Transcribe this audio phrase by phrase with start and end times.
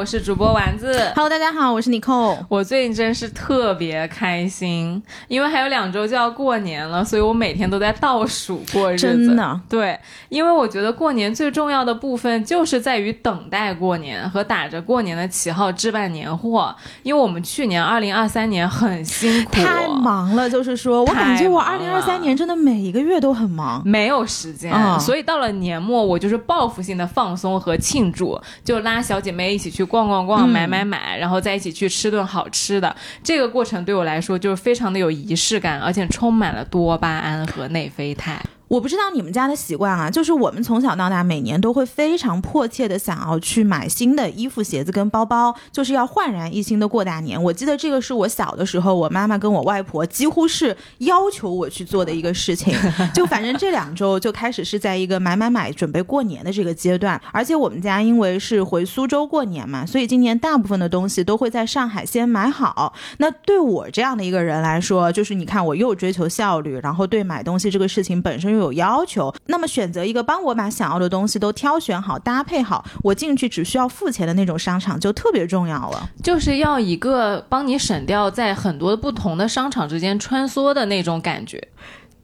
[0.00, 1.12] 我是主播丸子。
[1.14, 2.38] Hello，大家好，我是 Nicole。
[2.48, 9.06] 我最近真是特别开心，因为还有两周就要过年了，所以我每天都在倒数过日子。
[9.06, 10.00] 真的，对，
[10.30, 16.74] 因为我觉得过年最重要的部分就是在于等待过年和打着过年的旗号置办年货。
[17.02, 23.82] 因为我们去年二零二三年很辛苦，太忙了，就是说我感觉我二零二三年真的每一个月都很忙。
[23.84, 32.94] 没有时间，嗯所以到了年末，我就是报复性的放松和庆祝，就拉小姐妹一起去逛逛逛、嗯买买买，然后再一起去吃顿好吃的。
[33.22, 38.40] 这个过程对我来说就是非常的有仪式感，而且充满了多巴胺和内啡肽。
[38.70, 47.42] 我不知道你们家的习惯啊，就是我们从小到大每年都会非常迫切的想要去买新的衣服、鞋子跟包包，就是要焕然一新的过大年。
[47.42, 52.72] 我记得这个是我小的时候，我妈妈跟我外婆几乎是要求我去做的一个事情。
[53.12, 62.94] 就反正这两周就开始是在一个买买买准备过年的这个阶段，而且我们家因为是回苏州过年嘛，所以今年大部分的东西都会在上海先买好。
[63.18, 76.10] 那对我这样的一个人来说，就是你看我又追求效率，然后对买东西这个事情本身又有要求，那么选择一个帮我把想要的东西都挑选好、搭配好，我进去只需要付钱的那种商场就特别重要了。
[76.22, 81.68] 就是要一个帮你省掉在很多不同的商场之间穿梭的那种感觉。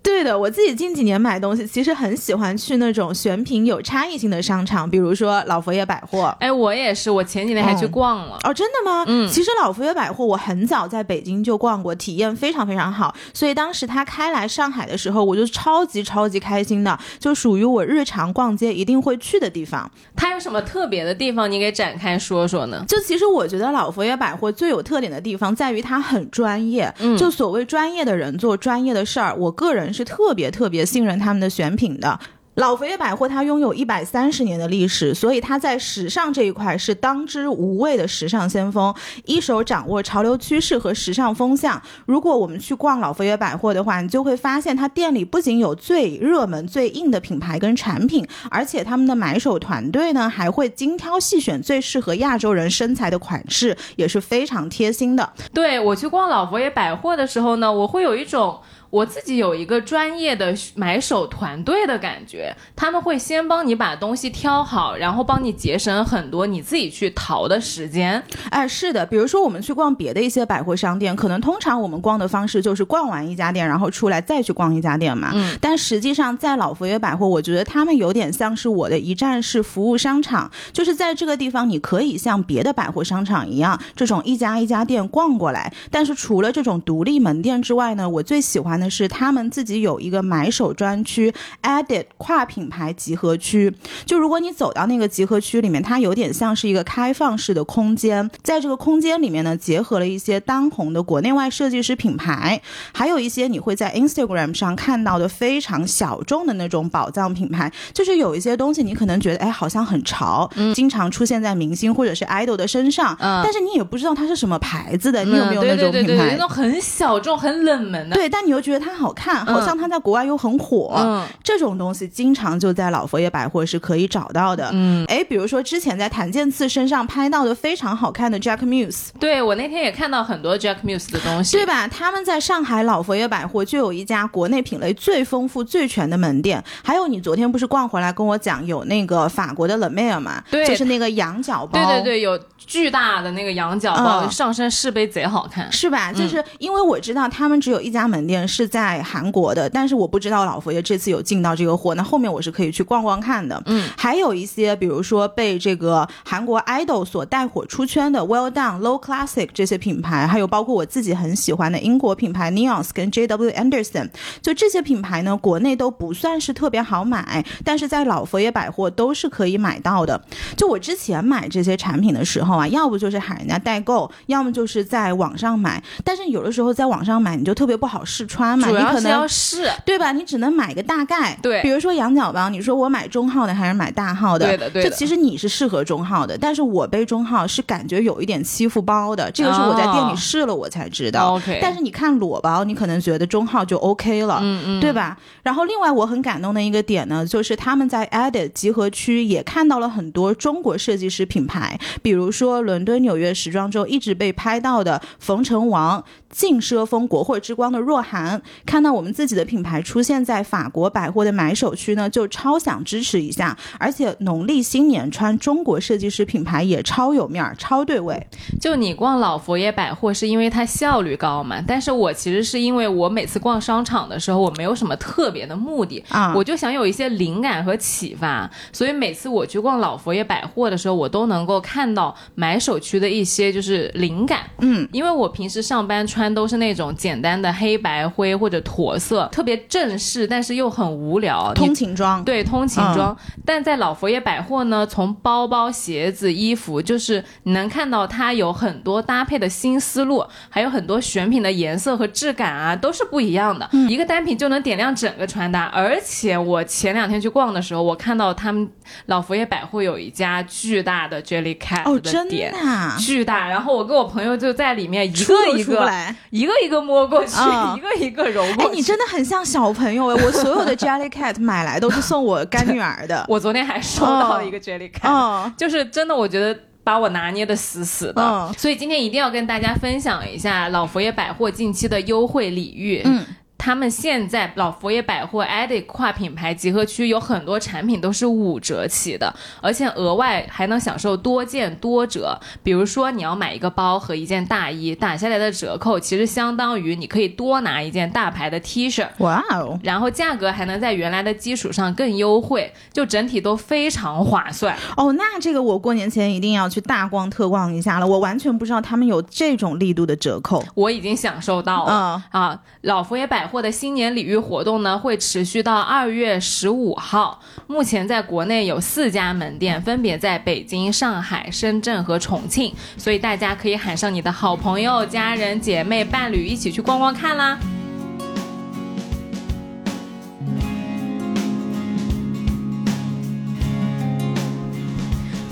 [0.06, 6.32] 对的，我自己近几年买东西，其实很喜欢去那种选品有差异性的商场，比如说老佛爷百货。
[6.38, 8.38] 哎，我也是，我前几天还去逛了。
[8.44, 9.04] 哦，真的吗？
[9.08, 13.12] 嗯其实老佛爷百货我很早在北京就逛过，体验非常非常好。
[13.34, 19.90] 所以当时他开来上海的时候，我就超级超级开心的，就属于我日常逛街一定会去的地方。
[20.14, 21.50] 它有什么特别的地方？
[21.50, 22.84] 你给展开说说呢？
[22.86, 32.20] 就其实我觉得老佛爷百货最有特点的地方在于它很专业，嗯就所谓专业的人做专业的事儿，我个人是特别特别信任他们的选品的。
[32.56, 38.94] 老佛爷百货它拥有一百三十年的历史，所以它在时尚这一块是当之无畏的时尚先锋，
[39.26, 41.82] 一手掌握潮流趋势和时尚风向。
[42.06, 55.30] 如果我们去逛老佛爷百货的话，你就会发现它店里不仅有最热门、最硬的品牌跟产品，而且他们的买手团队呢还会精挑细选最适合亚洲人身材的款式，也是非常贴心的。
[55.52, 58.58] 对我去逛老佛爷百货的时候呢，我会有一种
[58.90, 68.22] 我自己有一个专业的买手团队的感觉，他们会先帮你把东西挑好，然后帮你节省很多你自己去淘的时间。
[68.50, 75.30] 哎，是的，比如说我们去逛别的一些百货商店，可能通常我们逛的方式就是逛完一家店，然后出来再去逛一家店嘛。
[75.34, 85.72] 嗯，但实际上在老佛爷百货，我觉得他们有点像是我的一站式服务商场，就是在这个地方你可以像别的百货商场一样，这种一家一家店逛过来。
[85.90, 91.32] 但是除了这种独立门店之外呢，我最喜欢的是他们自己有一个买手专区
[91.62, 93.74] Edit 跨品牌集合区。
[94.04, 102.60] 就如果你走到那个集合区里面，它有点像是一个开放式的空间，在这个空间里面呢，结合了一些当红的国内外设计师品牌，
[102.92, 107.70] 还有一些你会在 Instagram 上看到的非常小众的那种宝藏品牌。
[107.92, 116.32] 就是有一些东西你可能觉得哎好像很潮，经常出现在明星或者是 idol 的身上，嗯但是你也不知道它是什么牌子的，你有没有那种品牌？
[116.32, 118.16] 那种很小众、很冷门的。
[118.16, 120.94] 对，但你又觉得它好看，好像它在国外又很火。
[120.98, 124.68] 嗯这种东西经常就在老佛爷百货是可以找到的。
[124.72, 131.86] 嗯，哎，比如说之前在谭健次身上拍到的非常好看的 Jack Muse，对我那天也看到很多 Jack Muse 的东西，对吧？
[131.86, 136.62] 他们在上海老佛爷百货就有一家国内品类最丰富、最全的门店。
[136.82, 140.42] 还有你昨天不是逛回来跟我讲有那个法国的 Le Mer 嘛？
[140.50, 141.72] 对就是那个羊角包。
[141.72, 145.70] 对对对，有巨大的那个羊角包，嗯上身试杯贼好看。
[145.70, 146.12] 是吧？
[146.12, 151.96] 就是因为我知道他们只有一家门店是在韩国的，但是我不知道老佛爷这次有进到这个货。
[151.96, 153.60] 那后面我是可以去逛逛看的。
[153.66, 164.10] 嗯，还有一些，比如说被这个韩国 idol 所带火出圈的 Well Done、Low Classic 这些品牌，还有包括我自己很喜欢的英国品牌 Neons 跟 JW Anderson，
[164.40, 170.20] 就这些品牌呢，国内都不算是特别好买，但是在老佛爷百货都是可以买到的。
[170.56, 175.82] 就我之前买这些产品的时候啊，要不就是喊人家代购，要么就是在网上买。
[176.04, 180.12] 但是有的时候在网上买，你就特别不好试穿嘛，主要是你可能要试，对吧？
[180.12, 181.36] 你只能买个大概。
[181.42, 184.46] 对比如说羊角包，你说我买中号的还是买大号的？
[184.46, 191.34] 对的对的就其实你是适合中号的，但是我背中号是感觉有一点欺负包的，这个是我在店里哦试了我才知道。
[191.34, 194.40] OK 但是你看裸包，你可能觉得中号就 OK 了。
[194.42, 195.16] 嗯嗯，对吧？
[195.42, 213.56] 然后另外我很感动的一个点呢，就是他们在 Edit 集合区也看到了很多中国设计师品牌，比如说伦敦、纽约时装周一直被拍到的冯成王、劲奢风、国货之光的若涵，年看到我们自己的品牌出现在法国百货的买手区呢，就超想支持一下。
[213.78, 218.26] 而且农历新年穿中国设计师品牌也超有面儿，超对味。
[218.60, 221.62] 就你逛老佛爷百货是因为它效率高嘛？
[221.66, 234.40] 但是我其实是因为我每次逛商场的时候，我没有什么特别的目的啊我就想有一些灵感和启发，所以每次我去逛老佛爷百货的时候，我都能够看到买手区的一些就是灵感。
[234.60, 241.52] 嗯，因为我平时上班穿都是那种简单的黑白灰或者驼色，特别正式，但是又很无聊。
[241.54, 242.24] 通勤装。
[242.24, 243.16] 对，通勤装。
[243.44, 253.68] 但在老佛爷百货呢，从包包、鞋子、衣服，就是你能看到它有很多搭配的新思路，还有很多选品的颜色和质感啊，都是不一样的。
[253.88, 255.64] 一个单品就能点亮整个穿搭。
[255.72, 258.68] 而且我前两天去逛的时候，我看到他们
[259.06, 262.52] 老佛爷百货有一家巨大的 Jellycat 哦，的真店。
[262.52, 265.90] 的啊，巨大，然后我跟我朋友就在里面一个一个。
[266.30, 268.76] 一个一个摸过去，嗯一个一个揉过哎，去。
[268.76, 270.24] 你真的很像小朋友哎！
[270.24, 273.24] 我所有的 Jellycat 买来都是送我干女儿的。
[273.28, 278.22] 我昨天还收到了一个 Jellycat，、嗯就是真的，我觉得把我拿捏的死死的。
[278.22, 283.02] 嗯所以今天一定要跟大家分享一下老佛爷百货近期的优惠礼遇。
[283.04, 283.24] 嗯。
[283.58, 292.38] 他们现在老佛爷百货 Edit 跨品牌集合区有很多产品都是五折起的，而且额外还能享受多件多折。
[292.62, 299.06] 比如说你要买一个包和一件大衣，打下来的折扣其实相当于你可以多拿一件大牌的 T 恤。
[299.18, 304.76] 哇哦，然后价格还能在原来的基础上更优惠，就整体都非常划算。
[304.96, 308.06] 哦，那这个我过年前一定要去大逛特逛一下了。
[308.06, 310.62] 我完全不知道他们有这种力度的折扣。
[310.74, 312.60] 我已经享受到了、嗯啊！
[312.82, 317.40] 老佛爷百货的新年礼遇活动呢，会持续到二月十五号。
[317.66, 327.58] 目前在国内有四家门店，分别在北京、上海、深圳和重庆，所以大家可以喊上你的好朋友、家人、姐妹、伴侣一起去逛逛看啦。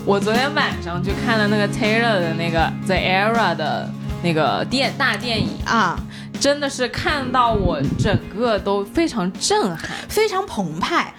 [0.06, 3.90] 我昨天晚上去看了那个 Taylor 的那个 The Era 的
[4.23, 5.99] 那个电大电影，啊，
[6.44, 11.14] 真的是看到我整个都非常震撼，非常澎湃。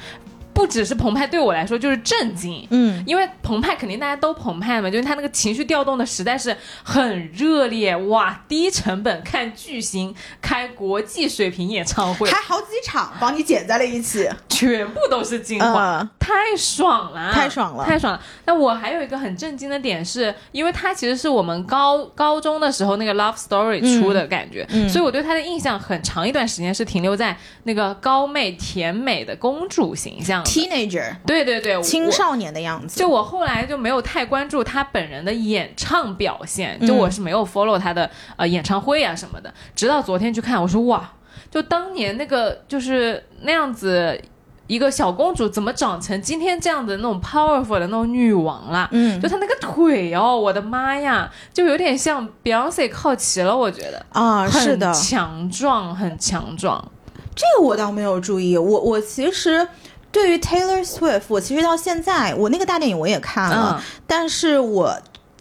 [0.55, 2.65] 不只是澎湃，对我来说就是震惊。
[2.71, 8.43] 嗯，因为澎湃肯定大家都澎湃嘛，就是他那个情绪调动的实在是很热烈哇！
[8.47, 14.27] 低成本看巨星开国际水平演唱会，还好几场帮你剪在了一起。
[14.47, 18.21] 全部都是精华，嗯太爽了，太爽了太爽了。
[18.45, 30.49] 那我还有一个很震惊的点是，因为它其实是我们高高中的时候那个 Love Story 出的感觉，嗯所以我对他的印象很长一段时间是停留在那个高妹甜美的公主形象的。
[30.51, 32.99] Teenager 对对对，青少年的样子。
[32.99, 39.53] 就我后来就没有太关注她本人的演唱表现，嗯就我是没有 follow 她的呃演唱会啊什么的。
[39.75, 41.11] 直到昨天去看，我说哇，
[41.49, 44.19] 就当年那个就是那样子
[44.67, 48.87] 一个小公主，怎么长成今天这样的那种 powerful 的那种女王啦？
[48.91, 54.05] 嗯就她那个腿哦，我的妈呀，就有点像 Beyonce 靠齐了，我觉得。
[54.09, 56.91] 啊，是的，强壮，很强壮。
[57.35, 58.57] 这个我倒没有注意。
[58.57, 59.67] 我我其实
[60.15, 64.97] 对于 Taylor Swift，我其实到现在我那个大电影我也看了，嗯但是我。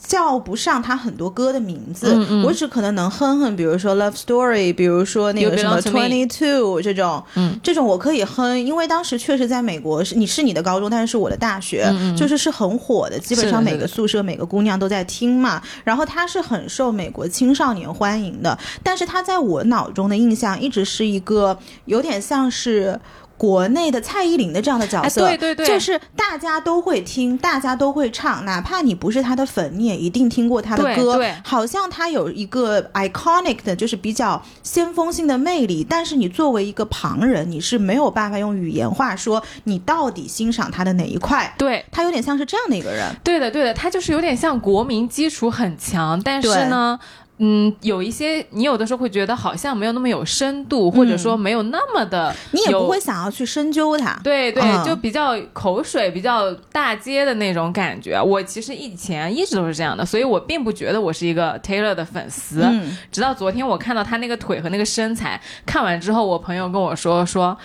[0.07, 15.63] 叫不上他很多歌的名字，嗯嗯我只可能能哼哼，比如说《Love Story》，比如说那个什么 Twenty Two 这种，嗯，这种我可以哼，因为当时确实在美国是你是你的高中，但是是我的大学，就是是很火的，基本上每个宿舍每个姑娘都在听嘛。
[15.85, 23.01] 然后它是很受美国青少年欢迎的，但是它在我脑中的印象一直是一个有点像是。
[23.45, 31.17] 国内的蔡依林的这样的角色，哎对对对就是大家都会听，大家都会唱，哪怕你不是她的粉，你也一定听过她的歌。
[31.17, 41.55] 对对好像她有一个 iconic 的，就是比较先锋性的魅力，但是你作为一个旁人，你是没有办法用语言话说你到底欣赏她的哪一块。
[41.59, 43.15] 对，她有点像是这样的一个人。
[43.23, 46.99] 对的，对的，她就是有点像国民基础很强，但是呢。
[47.39, 54.17] 嗯，有一些你有的时候会觉得好像没有那么有深度，或者说没有那么的，你也不会想要去深究它。
[54.23, 58.23] 对对，嗯就比较口水、比较大街的那种感觉。
[58.23, 62.61] 我其实以前一直都是这样的，所以我并不觉得我是一个 Taylor 的粉丝。
[62.63, 67.57] 嗯直到昨天我看到他那个腿和那个身材，看完之后，我朋友跟我说说，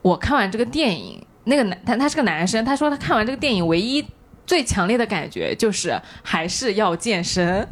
[0.00, 4.04] 我看完这个电影，那个男他他是个男生，他说他看完这个电影唯一。
[4.46, 7.68] 最强烈的感觉就是还是要健身，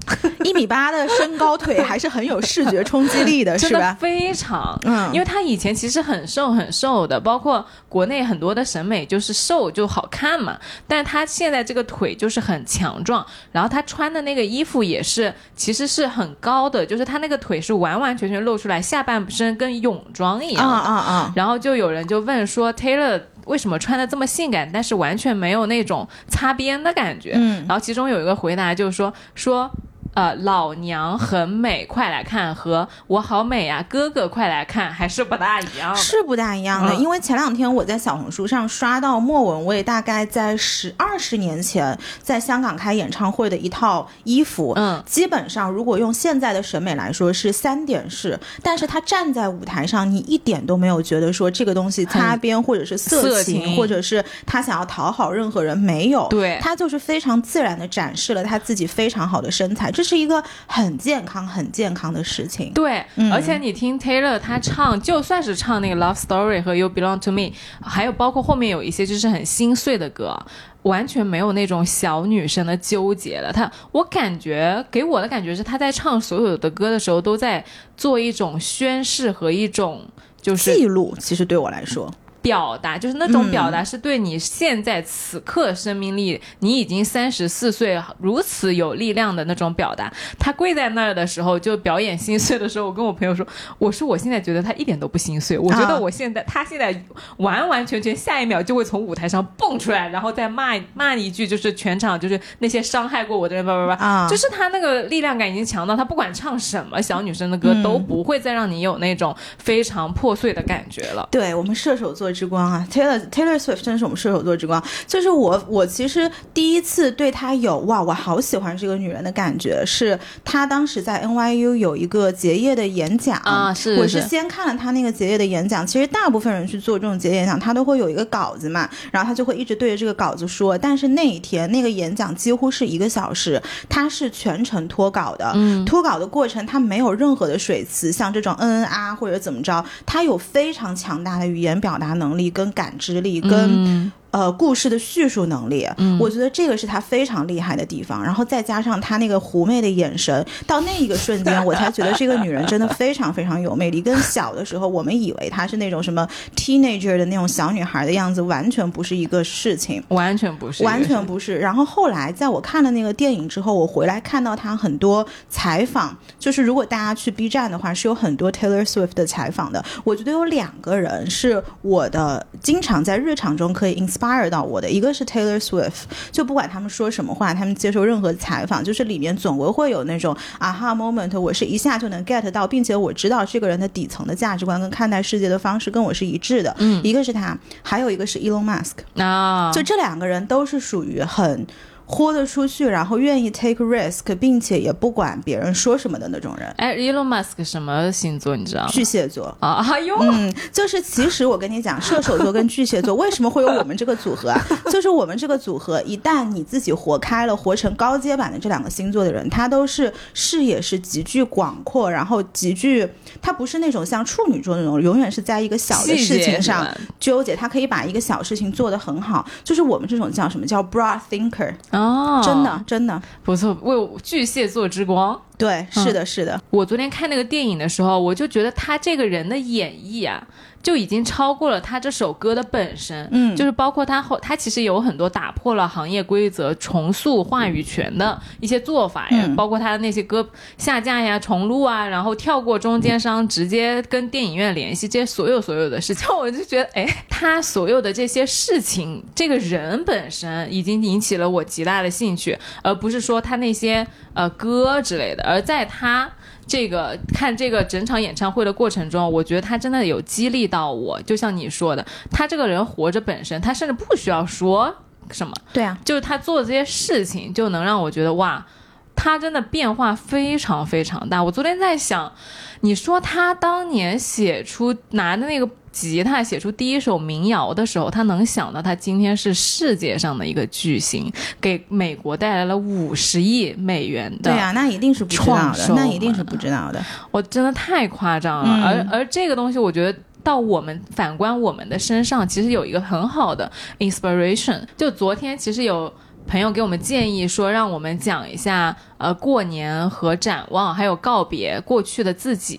[0.47, 3.97] 一米八的身高腿 还是很有视觉冲击力的，是吧？
[3.99, 21.33] 非常，嗯因为他以前其实很瘦很瘦的，包括国内很多的审美就是瘦就好看嘛，但是他现在这个腿就是很强壮，然后他穿的那个衣服也是其实是很高的，就是他那个腿是完完全全露出来，下半身跟泳装一啊样的啊啊！
[21.35, 27.33] 然后就有人就问说 Taylor 为什么穿的这么性感，但是完全没有那种擦边的感觉。
[27.37, 29.71] 嗯然后其中有一个回答就是说说。
[30.17, 32.55] 呃，老娘很美，快来看！
[32.55, 35.95] 和我好美啊，哥哥快来看，还是不大一样。
[35.95, 62.73] 是不大一样的，嗯因为前两天我在小红书上刷到莫文蔚大概在十二十年前在香港开演唱会的一套衣服，嗯，基本上如果用现在的审美来说是三点式，但是他站在舞台上，你一点都没有觉得说这个东西擦边或者是色情或者是他想要讨好任何人，没有，对他就是非常自然的展示了他自己非常好的身材，这是一个很健康、很健康的事情。
[62.73, 67.51] 对，嗯而且你听 Taylor 他唱，就算是唱那个 Love Story 和 You Belong to Me，
[67.83, 70.39] 还有包括后面有一些就是很心碎的歌，
[70.83, 73.53] 完全没有那种小女生的纠结了。
[73.53, 77.65] 她，我感觉给我的感觉是她在唱所有的歌的时候，都在
[77.97, 80.07] 做一种宣誓和一种
[80.41, 82.09] 就是记录其实对我来说，
[82.47, 90.13] 表达，就是那种嗯表达是对你现在此刻生命力，你已经三十四岁，如此有力量的那种表达。
[90.39, 93.45] 他跪在那儿的时候，就表演心碎的时候，我跟我朋友说，
[93.79, 96.95] 我说我现在觉得他一点都不心碎，我觉得啊我现在、他现在
[97.39, 111.29] 完完全全下一秒就会从舞台上蹦出来，然后再骂骂一句，就是全场就是那些伤害过我的人，叭叭叭，啊就是他那个力量感已经强到他不管唱什么小女生的歌、嗯都不会再让你有那种非常破碎的感觉了。
[111.31, 114.83] 对我们射手座之光啊，Taylor Taylor Swift 真的是我们射手座之光。
[115.07, 125.87] 就是我我其实第一次对她有哇，我好喜欢这个女人的感觉，是她当时在 NYU 有一个结业的演讲啊是我是是先看了她那个结业的演讲。
[125.87, 130.77] 其实大部分人去做这种结业演讲，他都会有一个稿子嘛，然后他就会一直对着这个稿子说。
[130.77, 145.89] 但是那一天那个演讲几乎是一个小时，他是全程脱稿的，嗯脱稿的过程他没有任何的水词，像这种嗯嗯啊或者怎么着，他有非常强大的语言表达能能力、跟感知力、跟、呃故事的叙述能力。
[145.97, 148.23] 嗯我觉得这个是他非常厉害的地方。
[148.23, 154.03] 然后再加上他那个狐媚的眼神，到那一个瞬间，我才觉得这个女人真的非常非常有魅力。
[154.03, 160.03] 跟小的时候我们以为她是那种什么 teenager 的那种小女孩的样子，完全不是一个事情。
[160.09, 161.57] 完全不是，完全不是。
[161.59, 169.83] 然后后来在我看了那个电影之后，我回来看到她很多采访，就是如果大家去 B 站的话，是有很多 Taylor Swift 的采访的。
[170.05, 186.75] 我觉得有两个人是我的经常在日常中可以 inspire 到我的，一个是 Taylor Swift，就不管他们说什么话，他们接受任何采访，就是里面总归会有那种 aha moment，我是一下就能 get 到，并且我知道这个人的底层的价值观跟看待世界的方式跟我是一致的。
[186.79, 189.23] 嗯一个是他，还有一个是 Elon Musk。
[189.23, 191.67] 啊，就这两个人都是属于很
[192.07, 196.69] 豁得出去，然后愿意 take risk，并且也不管别人说什么的那种人。
[196.79, 198.89] 哎，Elon Musk 什么星座你知道吗？
[198.91, 204.67] 巨蟹座，啊，哎呦，嗯，就是其实我跟你讲，射手座跟巨蟹座为什么会有我们这个组合啊？
[204.91, 213.09] 就是我们这个组合，一旦你自己活开了，活成高阶版的这两个星座的人，他都是视野是极具广阔，然后极具，
[213.43, 216.87] 他不是那种像处女座那种永远是在一个小的事情上
[217.19, 219.45] 纠结，他可以把一个小事情做得很好。
[219.65, 225.41] 就是我们这种叫什么叫 broad thinker，哦，真的真的，不错，为我巨蟹座之光。
[225.59, 230.47] 对，是的，是的，我昨天看那个电影的时候，我就觉得他这个人的演绎啊，
[230.83, 233.29] 就已经超过了他这首歌的本身。
[233.33, 240.47] 嗯就是包括他后，他其实有很多打破了行业规则、重塑话语权的一些做法呀，嗯包括他的那些歌
[240.79, 255.43] 下架呀、重录啊，然后跳过中间商，直接跟电影院联系，这些所有所有的事情， 我就觉得，哎，他所有的这些事情，这个人本身已经引起了我极大的兴趣，而不是说他那些呃歌之类的。
[255.45, 256.31] 而在他
[256.67, 261.21] 这个看这个整场演唱会的过程中，我觉得他真的有激励到我。
[261.23, 264.95] 就像你说的，他这个人活着本身，他甚至不需要说
[265.31, 268.67] 什么，对啊，就是他做这些事情，就能让我觉得哇，
[269.15, 271.43] 他真的变化非常非常大。
[271.43, 272.33] 我昨天在想，
[272.81, 287.03] 你说他当年写出拿的那个吉他写出第一首民谣的时候，他能想到他今天是世界上的一个巨星，给美国带来了五十亿美元的，对啊，那一定是不知道的，那一定是不知道的。
[287.31, 288.77] 我真的太夸张了。
[288.77, 290.19] 嗯而而这个东西，我觉得。
[290.47, 294.81] 到我们反观我们的身上，其实有一个很好的 inspiration。
[294.97, 296.13] 就昨天其实有
[296.47, 302.79] 朋友给我们建议说，让我们讲一下呃过年和展望，还有告别过去的自己。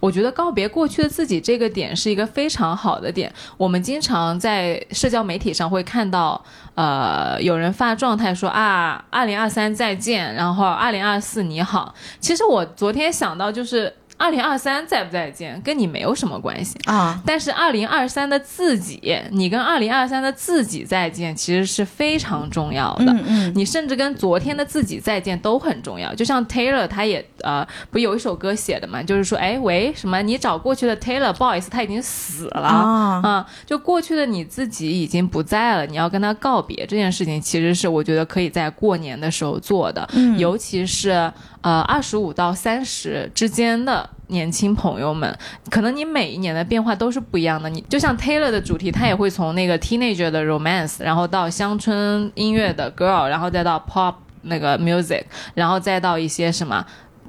[0.00, 3.32] 我觉得告别过去的自己这个点是一个非常好的点。
[3.56, 6.42] 我们经常在社交媒体上会看到，
[6.74, 11.94] 呃，有人发状态说啊，二零二三再见，然后二零二四你好。
[12.20, 13.92] 其实我昨天想到就是。
[14.18, 17.22] 二零二三再不再见，跟你没有什么关系啊。
[17.24, 23.06] 但是二零二三的自己，你跟二零二三的自己再见，其实是非常重要的。
[23.12, 23.52] 嗯嗯。
[23.54, 26.12] 你甚至跟昨天的自己再见都很重要。
[26.14, 30.20] 就像 Taylor，他也呃，不有一首歌写的嘛，就是说，哎喂，什么？
[30.20, 33.20] 你找过去的 Taylor，不好意思，他已经死了啊。
[33.22, 33.46] 啊。
[33.64, 40.08] 就过去的你自己已经不在了，你要跟他告别这件事情，其实是我觉得可以在过年的时候做的。
[40.12, 40.36] 嗯。
[40.36, 41.32] 尤其是。
[41.60, 45.36] 呃，二十五到三十之间的年轻朋友们，
[45.70, 47.68] 可能你每一年的变化都是不一样的。
[47.68, 55.22] 你就像 Taylor 的主题，他也会从那个 teenager 的 romance，然后到乡村音乐的 girl，然后再到 pop 那个 music，
[55.54, 56.84] 然后再到一些什么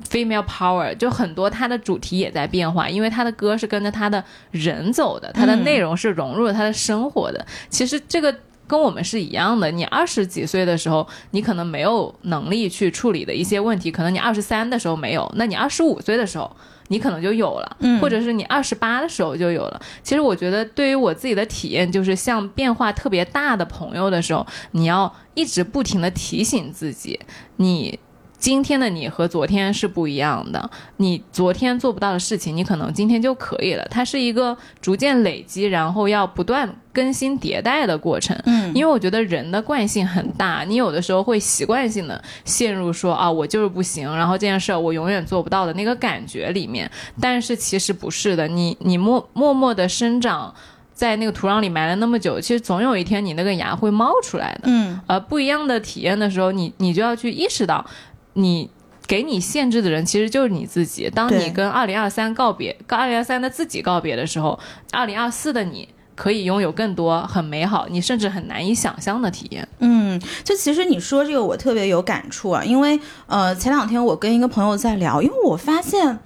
[0.09, 7.45] female power，就很多他的主题也在变化，因为他的歌是跟着他的人走的，他的内容是融入了他的生活的。
[7.69, 8.35] 其实这个。
[8.69, 16.55] 跟我们是一样的，你二十几岁的时候，你可能没有能力去处理的一些问题，可能你二十三的时候没有，那你二十五岁的时候，
[16.89, 19.81] 你可能就有了，或者是你二十八的时候就有了。
[20.03, 27.19] 其实我觉得，对于我自己的体验，就是像变化特别大的朋友的时候，你要一直不停的提醒自己，
[27.55, 27.99] 你。
[28.39, 33.85] 今天的你和昨天是不一样的，你昨天做不到的事情，你可能今天就可以了。
[33.91, 38.35] 它是一个逐渐累积，然后要不断更新迭代的过程。
[38.45, 46.89] 嗯，因为我觉得人的惯性很大，你有的时候会习惯性的陷入说啊，我就是不行，然后这件事儿我永远做不到的那个感觉里面。
[47.19, 50.55] 但是其实不是的，你你默默默的生长
[50.93, 54.61] 在那个土壤里埋了那么久，其实总有一天你那个芽会冒出来的。
[54.63, 57.85] 嗯，呃，不一样的体验的时候，你你就要去意识到。
[58.33, 58.69] 你
[59.07, 61.09] 给你限制的人其实就是你自己。
[61.09, 64.59] 当你跟二零二三告别，跟二零二三的自己告别的时候，
[64.91, 69.67] 二零二四的你可以拥有更多很美好，你甚至很难以想象的体验。
[69.79, 76.19] 嗯，就其实你说这个我特别有感触啊，因为呃前两天我跟一个朋友在聊，因为我发现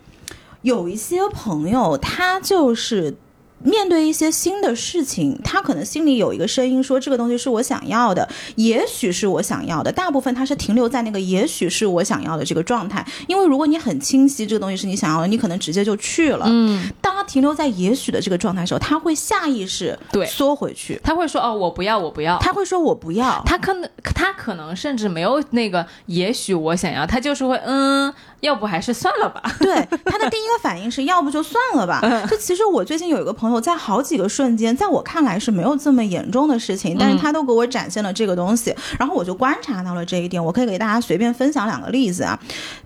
[0.61, 3.17] 有一些朋友他就是。
[3.63, 9.91] 面对一些新的事情，他可能心里有一个声音说这个东西是我想要的，也许是我想要的。
[9.91, 16.45] 大部分他是停留在那个也许是我想要的这个状态，因为如果你很清晰这个东西是你想要的，你可能直接就去了。
[16.47, 28.13] 嗯，当他停留在也许的这个状态的时候，他会下意识对缩回去，他会说哦我不要我不要，他会说我不要，他可能他可能甚至没有那个也许我想要，他就是会嗯。
[28.43, 29.41] 要不还是算了吧。
[29.59, 29.73] 对
[30.05, 32.01] 他的第一个反应是 要不就算了吧。
[32.29, 40.43] 就其实我最近有一个朋友，在好几个瞬间，在我看来是没有这么严重的事情，但是他都给我展现了这个东西，然后我就观察到了这一点。
[40.43, 42.37] 我可以给大家随便分享两个例子啊。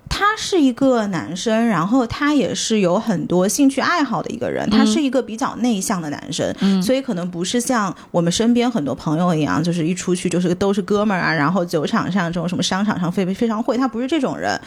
[0.09, 4.67] 他是一个男生，然后他也是有很多兴趣爱好的一个人。
[4.69, 13.77] 他是一个比较内向的男生，所以可能不是像我们身边很多朋友一样，就是一出去就是都是哥们儿啊，然后酒场上这种什么商场上非非常会。
[13.77, 14.59] 他不是这种人，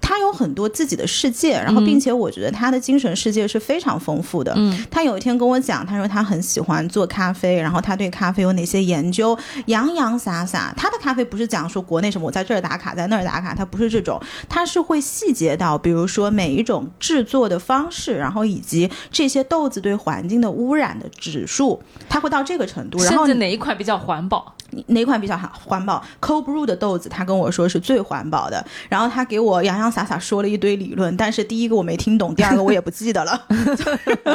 [0.00, 4.56] 他有很多自己的世界，然后并且我觉得他的精神世界是非常丰富的。
[4.90, 10.72] 他有一天跟我讲，他说他很喜欢做咖啡，然后他对咖啡有哪些研究，洋洋洒洒。
[10.76, 14.85] 他的咖啡不是讲说国内什么我在这儿打卡，在那儿打卡，他不是这种，他是。
[14.86, 23.02] 会细节到，比如说每一种制作的方式，然后以及这些豆子对环境的污染的指数，它会到这个程度。
[23.02, 24.54] 然后哪一款比较环保？
[24.88, 28.64] 哪款比较环环保？Cold Brew 的豆子，他跟我说是最环保的。
[28.88, 33.40] 然后他给我洋洋洒洒说了一堆理论，但是第一个我没听懂，第二个我也不记得了。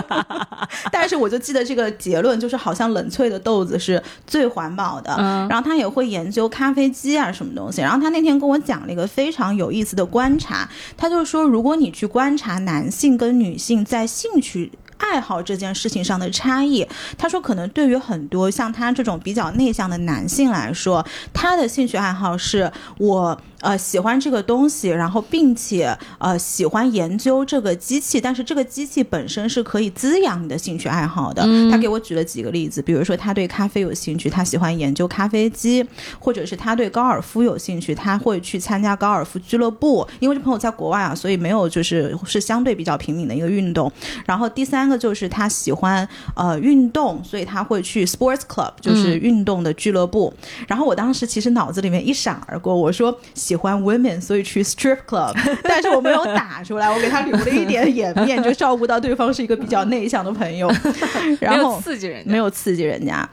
[0.90, 5.14] 但是我就记得这个结论，就是好像冷萃的豆子是最环保的。
[5.20, 7.82] 嗯然后他也会研究咖啡机啊什么东西。
[7.82, 14.71] 然后他那天跟我讲了一个非常有意思的观查，他就说，如果你去观察男性跟女性在兴趣。
[15.04, 23.41] 爱好这件事情上的差异，他说可能对于很多像他这种比较内向的男性来说，他的兴趣爱好是我。
[23.62, 31.43] 呃，喜欢这个东西，然后并且呃喜欢研究这个机器，但是这个机器本身是可以滋养你的兴趣爱好的。
[31.69, 35.86] 他给我举了几个例子，比如说他对咖啡有兴趣，他喜欢研究咖啡机，
[36.19, 40.08] 或者是他对高尔夫有兴趣，他会去参加高尔夫俱乐部。
[40.19, 43.91] 因为这朋友在国外啊，所以没有就是是相对比较平民的一个运动。
[44.26, 50.34] 然后第三个就是他喜欢呃运动，所以他会去 sports club，就是运动的俱乐部。
[50.67, 53.15] 然后我当时其实脑子里面一闪而过，我说。
[53.52, 60.72] 喜欢 women，所以去 strip club， 但是我没有打出来，我给他留了一点颜面，就照顾到对方是一个比较内向的朋友，
[61.42, 63.30] 然后刺激人，没有刺激人家。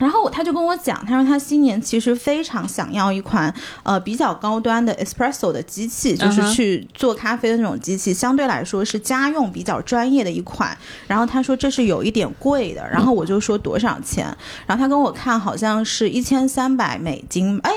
[0.00, 10.76] 然后他就跟我讲，他说他新年其实非常想要一款呃比较高端的 espresso 的机器，就是去做咖啡的那种机器，相对来说是家用比较专业的一款。
[11.06, 14.24] 然后他说这是有一点贵的，然后我就说多少钱，
[14.66, 17.70] 然后他跟我看好像是一千三百美金，哎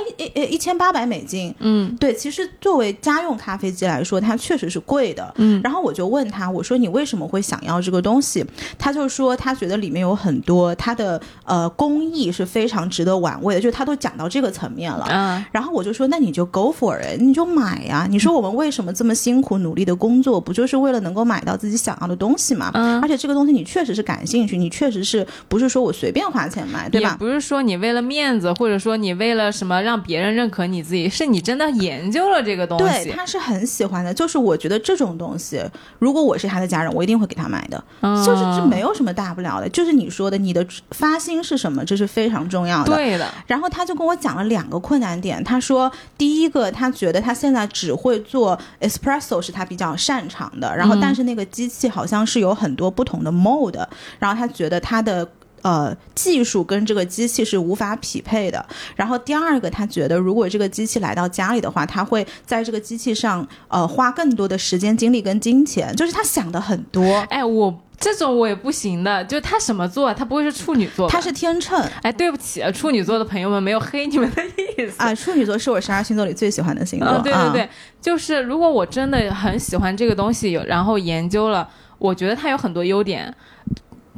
[0.49, 5.33] 一千八百美金，嗯对，其实作为家用咖啡机来说，它确实是贵的。
[5.37, 8.45] 嗯然后我就问他，我说你为什么会想要这个东西？
[8.79, 15.07] 他就说他觉得里面有很多它的呃工艺是非常值得玩味的，就是他都讲到这个层面了。
[15.09, 18.07] 嗯然后我就说，那你就 go for it，你就买呀。
[18.09, 22.71] 你说我们为什么这么辛苦努力的工作，不就是为了能够买到自己想要的东西吗？
[22.73, 27.15] 嗯而且这个东西你确实是感兴趣，你确实是不是说我随便花钱买，对吧？
[27.19, 34.13] 不是说你为了面子，或者说你为了什么让别人认可你自己，是你真的研究了这个东西对，他是很喜欢的。
[34.13, 35.61] 就是我觉得这种东西，
[35.99, 37.83] 如果我是他的家人，我一定会给他买的。
[38.01, 42.95] 嗯就是这没有什么大不了的，就是你说的，你的发心是什么，这是非常重要的。
[42.95, 53.85] 对的，然后他就跟我讲了两个困难点，他说第一个，他觉得他现在只会做 espresso 是他比较擅长的，然后嗯但是那个机器好像是有很多不同的 mode，
[54.19, 55.27] 然后他觉得他的。
[55.63, 58.65] 呃，技术跟这个机器是无法匹配的。
[58.97, 67.01] 然后第二个，他觉得如果这个机器来到家里的话，他会在这个机器上呃花更多的时间、精力跟金钱，就是他想的很多。
[67.29, 71.11] 哎，我这种我也不行的，就他什么座，他不会是处女座吧？
[71.11, 74.95] 他是天秤哎，对不起，啊处女座的朋友们，没有黑你们的意思。
[75.01, 77.07] 啊，处女座是我十二星座里最喜欢的星座。
[77.07, 77.69] 嗯，对对啊对，
[78.01, 83.33] 就是如果我真的很喜欢这个东西，有然后研究了，我觉得它有很多优点，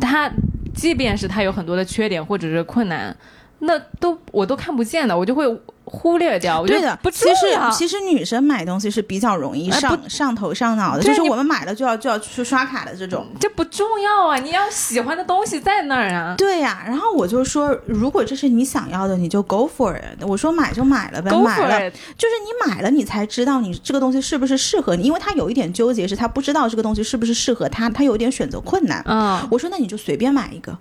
[0.02, 0.32] 它
[0.74, 3.16] 即便是它有很多的缺点或者是困难，
[3.60, 5.46] 那都我都看不见的，我就会
[5.86, 6.60] 忽略掉。
[6.60, 7.46] 我觉对的，得不其实。
[7.72, 13.26] 其实女生买东西是比较容易哎上、上头上脑的，就是我们买了就要就要去刷卡的这种。
[13.40, 14.38] 这不重要啊！
[14.38, 16.36] 你要喜欢的东西在那儿啊。
[16.38, 20.24] 对呀、然后我就说，如果这是你想要的，你就 go for it。
[20.26, 29.04] 我说买就买了呗 Go 买 for 了 it，就是你买了，你才知道你这个东西是不是适合你，因为他有一点纠结，是他不知道这个东西是不是适合他，他有点选择困难。
[29.08, 30.78] 嗯，我说那你就随便买一个，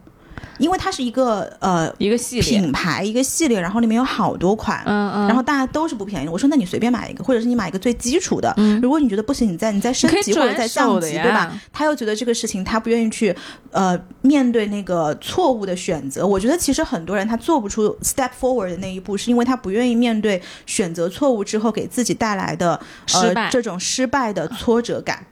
[0.59, 6.33] 因为它是一个呃一个系列，品牌一个系列，然后里面有好多款，嗯嗯，然后大家都是不便宜的。
[6.33, 8.55] 我说那你随便买一个，或者是你买一个最基础的。
[8.83, 11.53] 如果你觉得不行，你再你再升级或者再降级，对吧？
[11.73, 13.35] 他又觉得这个事情他不愿意去
[13.71, 16.27] 呃面对那个错误的选择。
[16.27, 22.79] 我觉得其实很多人他做不出 step forward 的那一步，是因为他不愿意面对选择错误之后给自己带来的
[23.13, 25.27] 呃失败这种失败的挫折感。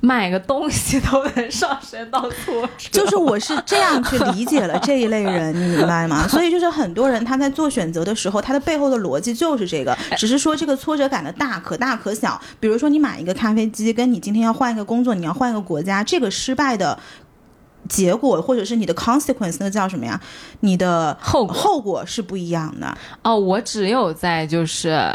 [0.00, 6.26] 买个东西都能上升到挫折，就是我是这样去理解了这一类人，你明白吗？
[6.30, 12.40] 所以就是很多人他在做选择的时候，他的背后的逻辑就是这个，只是说这个挫折感的大可大可小。
[12.60, 16.96] 比如说你买一个咖啡机，跟你今天要换一个工作，你要换一个国家，这个失败的。
[17.88, 20.20] 结果或者是你的 consequence，那叫什么呀？
[20.60, 22.98] 你的后果后果是不一样的。
[23.22, 25.10] 哦，我只有在就是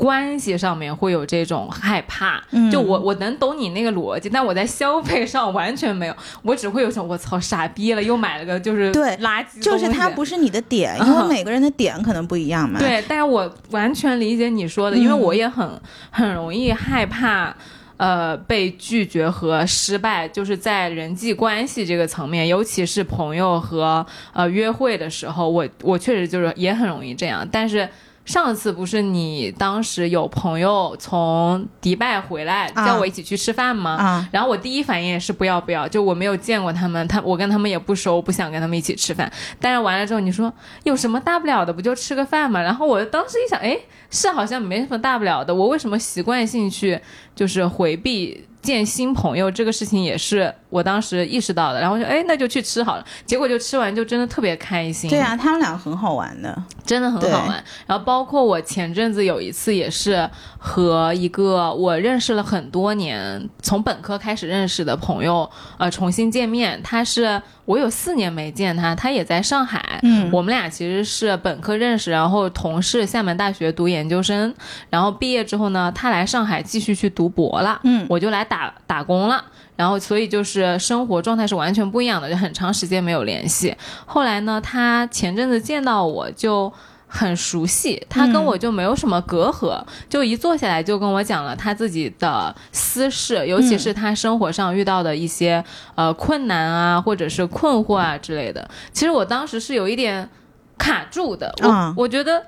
[0.00, 12.80] 关系上面会有这种害怕，嗯就我我能懂你那个逻辑，但我在消费上完全没有，我只会有种我操傻逼了，又买了个就是对垃圾就是它不是你的点，因为嗯每个人的点可能不一样嘛。
[12.80, 15.68] 对，但是我完全理解你说的，因为嗯我也很
[16.10, 17.54] 很容易害怕。
[18.00, 27.46] 呃，被拒绝和失败，就是在人际关系这个层面，尤其是朋友和呃约会的时候，我我确实就是也很容易这样。
[27.52, 27.86] 但是
[28.30, 33.96] 上次不是你当时有朋友从迪拜回来，啊叫我一起去吃饭吗？
[33.96, 39.28] 啊，然后我第一反应也是不要不要，就我没有见过他们，他我跟他们也不熟，不想跟他们一起吃饭。
[39.58, 40.52] 但是完了之后，你说
[40.84, 42.62] 有什么大不了的，不就吃个饭嘛？
[42.62, 43.76] 然后我当时一想，哎，
[44.10, 47.00] 是好像没什么大不了的，我为什么习惯性去
[47.34, 51.80] 就是回避见新朋友这个事情，也是我当时意识到的。
[51.80, 53.04] 然后就哎，那就去吃好了。
[53.24, 56.62] 结果就吃完就真的特别开心，对啊，他们俩很好玩的。
[56.84, 57.64] 真的很好玩。
[57.86, 66.80] 然后包括我前阵子有一次也是和一个我认识了很多年，从本科开始认识的朋友，呃，重新见面。
[66.82, 70.00] 他是我有四年没见他，他也在上海。
[70.02, 74.52] 嗯我们俩其实是本科认识，然后同是厦门大学读研究生，
[74.90, 79.44] 然后毕业之后呢，他来上海继续去读博了，嗯我就来打打工了。
[79.76, 83.74] 然后，所以就是生活状态是完全不一样的，就很长时间没有联系。
[84.04, 86.70] 后来呢，他前阵子见到我就
[87.12, 95.62] 很熟悉，他跟我就没有什么隔阂，就一坐下来就跟我讲了他自己的私事，尤其是他生活上遇到的一些
[95.96, 98.70] 呃困难啊，或者是困惑啊之类的。
[98.92, 100.30] 其实我当时是有一点
[100.78, 102.40] 卡住的，我、嗯我觉得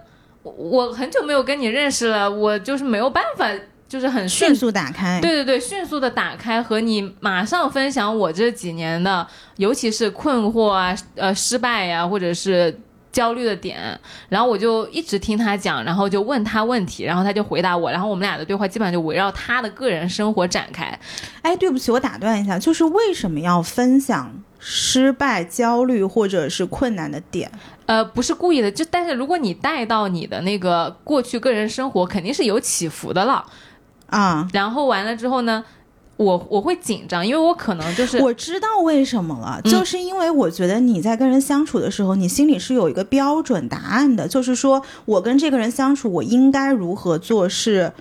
[0.45, 3.49] 我我很久没有跟你认识了，我就是没有办法，
[3.89, 12.81] 就是很顺迅速打开，对对对，迅速的打开和你马上分享我这几年的，尤其是困惑啊、呃失败呀、或者是
[13.13, 13.79] 焦虑的点，
[14.29, 20.99] 然后我就一直听他讲，然后就问他问题，然后他就回答我，然后我们俩的对话基本上就围绕他的个人生活展开。
[21.43, 27.51] 哎，对不起，我打断一下，就是为什么要分享失败、焦虑或者是困难的点？
[27.85, 33.45] 呃，不是故意的，就但是如果你带到你的那个过去个人生活，肯定是有起伏的了。
[34.07, 35.65] 啊，然后完了之后呢，
[36.23, 47.93] 我我会紧张，因为我可能就是我知道为什么了，嗯就是因为我觉得你在跟人相处的时候，你心里是有一个标准答案的，就是说我跟这个人相处，我应该如何做是。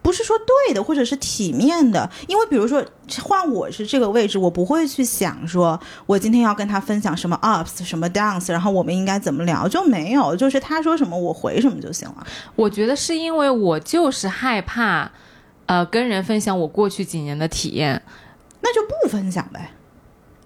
[0.00, 2.82] 不是说对的，或者是体面的，因为比如说
[3.22, 12.26] 换我是这个位置，我不会去想说我今天要跟他分享什么 ups 什么 downs，然后我们应该怎么聊，就没有，就是他说什么我回什么就行了。
[12.56, 15.10] 我觉得是因为我就是害怕，
[15.68, 18.02] 呃，跟人分享我过去几年的体验。
[18.60, 19.70] 那就不分享呗。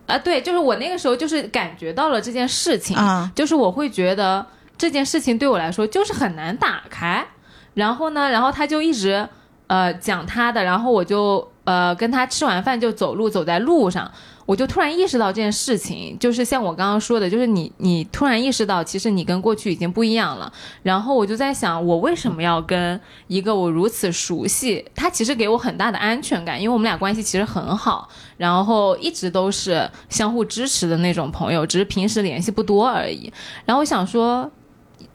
[0.07, 4.45] 啊，对，就是我那个时候就是感觉到了这件事情，啊就是我会觉得
[4.77, 7.27] 这件事情对我来说就是很难打开。
[7.73, 9.27] 然后呢，然后他就一直
[9.69, 14.13] 呃讲他的，然后我就呃跟他吃完饭就走路，走在路上，
[14.45, 20.53] 我就突然意识到这件事情，就是像我刚刚说的，就是你你突然意识到，其实你跟过去已经不一样了。
[20.83, 33.33] 然后我就在想，我为什么要跟一个我如此熟悉，他其实给我很大的安全感，因为我们俩关系其实很好，然后一直都是相互支持的那种朋友，只是平时联系不多而已。
[33.65, 34.51] 然后我想说。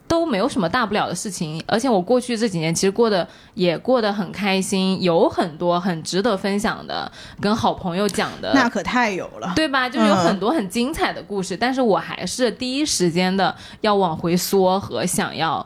[0.07, 9.53] 都没有什么大不了的事情，而且我过去这几年其实过得也过得很开心，有很多很值得分享的，跟好朋友讲的，那可太有了。
[9.55, 9.89] 对吧？
[9.89, 15.65] 就是有嗯很多很精彩的故事，但是我还是第一时间的要往回缩和想要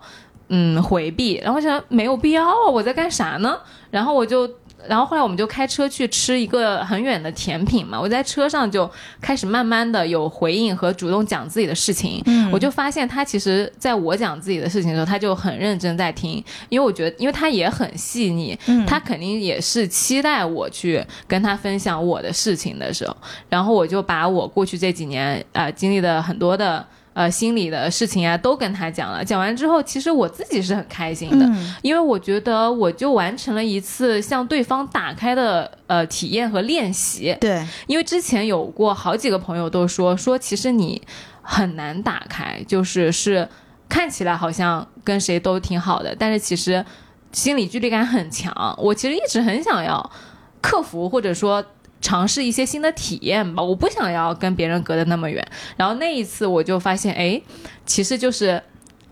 [0.49, 3.57] 嗯回避，然后我想没有必要啊，我在干啥呢？
[3.91, 4.49] 然后我就。
[4.87, 8.89] 然后后来我们就开车去吃一个很远的甜品嘛，我在车上就
[9.21, 12.51] 开始慢慢的有回应和主动讲自己的事情，嗯。
[12.51, 18.85] 我就发现他其实在我讲自己的事情的时候，他就很认真在听，因为我觉得，因为他也很细腻，嗯。
[18.85, 23.15] 他肯定也是期待我去跟他分享我的事情的时候，
[23.49, 41.01] 然后我就把我过去这几年呃经历的很多的呃心里的事情啊都跟他讲了，讲完之后，其实我自己是很开心的，嗯因为我觉得我就完成了一次向对方打开的呃体验和练习，对，因为之前有过好几个朋友都说说，其实你
[41.41, 43.47] 很难打开，就是是
[43.89, 46.85] 看起来好像跟谁都挺好的，但是其实
[47.31, 48.53] 心理距离感很强。
[48.77, 50.11] 我其实一直很想要
[50.61, 51.63] 克服，或者说。
[52.01, 55.45] 尝试一些新的体验吧，我不想要跟别人隔得那么远。
[55.77, 57.39] 然后那一次我就发现，哎，
[57.85, 58.61] 其实就是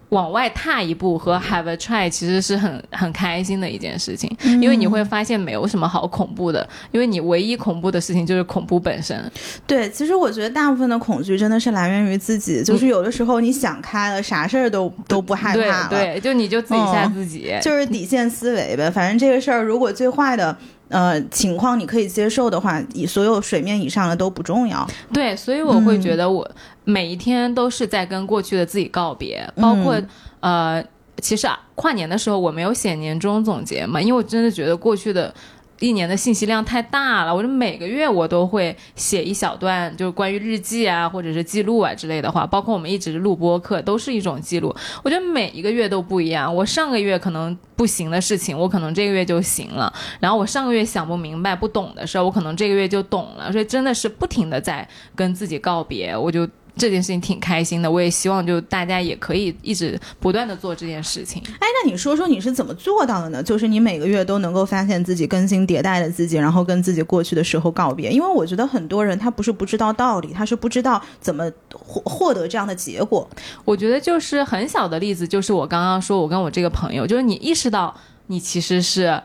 [0.09, 9.31] 往外踏一步和 have a try 其实是很很开心的一件事情，因为你会发现没有什么好恐怖的，因为你唯一恐怖的事情就是恐怖本身。
[9.67, 17.53] 对，其实我觉得大部分的恐惧真的是来源于自己，就是有的时候你想开了，啥事儿都都不害怕了，对，就你就自己吓嗯自己。
[17.61, 18.89] 就是底线思维呗。
[18.89, 20.57] 反正这个事儿，如果最坏的
[20.89, 24.87] 呃情况你可以接受的话，以所有水面以上的都不重要。
[25.13, 26.49] 对，所以我会觉得我
[26.83, 29.99] 每一天都是在跟过去的自己告别，包括、
[30.41, 30.83] 呃，
[31.21, 35.33] 其实啊，跨年的时候我没有写年终总结嘛，因为我真的觉得过去的。
[35.79, 44.75] 一年的信息量太大了，我就每个月我都会写一小段，就是关于日记啊，或者是记录啊之类的话，包括我们一直录播课都是一种记录。
[45.03, 53.51] 我觉得每一个月都不一样，我上个月可能不行的事情，我可能这个月就行了；然后我上个月想不明白、不懂的事，我可能这个月就懂了。
[53.51, 56.47] 所以真的是不停的在跟自己告别，我就
[56.79, 57.91] 这件事情挺开心的。
[57.91, 61.43] 我也希望就大家也可以一直不断的做这件事情。
[61.45, 63.43] 哎，那你说说你是怎么做到的呢？
[63.43, 68.09] 就是你每个月都能够发现自己更新迭代的自己，然后跟自己过去的时候告别。
[68.09, 73.29] 因为我觉得很多人他不是不知道道理，他是不知道怎么获获得这样的结果。
[73.65, 77.93] 我觉得就是很小的例子，就是我刚刚说，我跟我这个朋友，就是你意识到
[78.27, 79.21] 你其实是，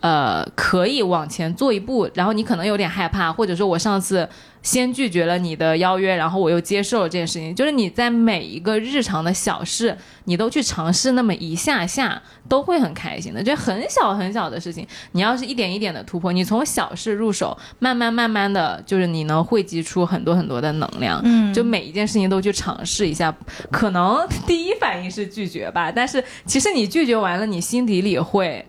[0.00, 4.28] 呃，可以往前做一步，然后你可能有点害怕，或者说我上次
[4.68, 13.42] 先拒绝了你的邀约，然后我又接受了这件事情，就是你在每一个日常的小事，你都去尝试那么一下下，都会很开心的。
[13.42, 21.18] 就很小很小的事情，你要是一点一点的突破，你从小事入手，慢慢慢慢的就是你能汇集出很多很多的能量。
[21.24, 23.34] 嗯就每一件事情都去尝试一下，
[23.72, 28.62] 可能第一反应是拒绝吧，但是其实你拒绝完了，你心底里会，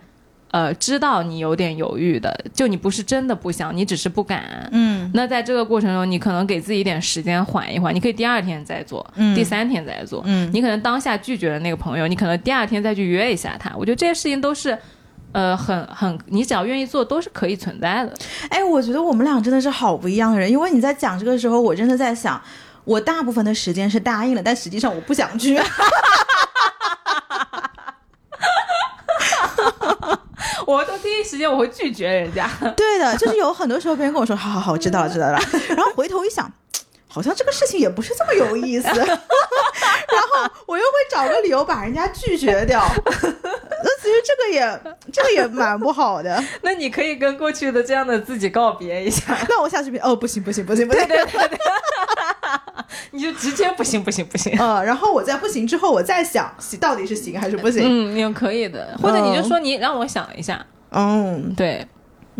[0.51, 4.67] 呃，知道你有点犹豫的，就你不是真的不想，你只是不敢。
[4.71, 10.23] 嗯那在这个过程中，你可能给自己一点时间缓一缓，你可以第二天再做，嗯第三天再做。
[10.25, 13.71] 嗯你可能当下拒绝了那个朋友，你可能第二天再去约一下他。
[13.77, 14.77] 我觉得这些事情都是，
[15.31, 18.13] 呃，很很，你只要愿意做，都是可以存在的。
[18.49, 22.41] 哎，我觉得我们俩真的是好不一样的人，因为你在讲这个时候，我真的在想。
[22.85, 25.55] 我大部分的时间是答应了，但实际上我不想去。
[30.69, 32.47] 我都第一时间我会拒绝人家。
[32.77, 35.39] 对的，就是有很多时候别人跟我说，好好好，我知道了，知道了，
[35.75, 36.51] 然后回头一想。
[37.12, 42.82] 好像这个事情也不是这么有意思， 然后我又会找个理由把人家拒绝掉。
[43.82, 46.41] 那其实这个也这个也蛮不好的。
[46.62, 49.36] 那你可以跟过去的这样的自己告别一下。
[49.50, 51.60] 那我下视频哦，不行不行不行不行，对对对对，
[53.12, 54.56] 你就直接不行不行不行。
[54.60, 57.82] 嗯，然后我在不行之后，我再想到底是行还是不行。
[57.84, 60.63] 嗯，也可以的，或者你就说你让我想一下。
[60.91, 61.88] 嗯，对。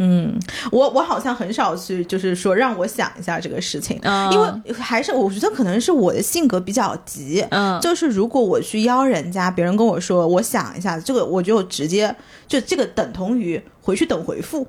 [0.02, 0.34] 嗯，
[0.72, 4.00] 我我好像很少去，就是说让我想一下这个事情，
[4.32, 12.16] 因为还是我觉得可能是我的性格比较急，嗯，就是如果我去邀人家，别人跟我说我想一下，这个我就直接
[12.48, 14.66] 就这个等同于回去等回复，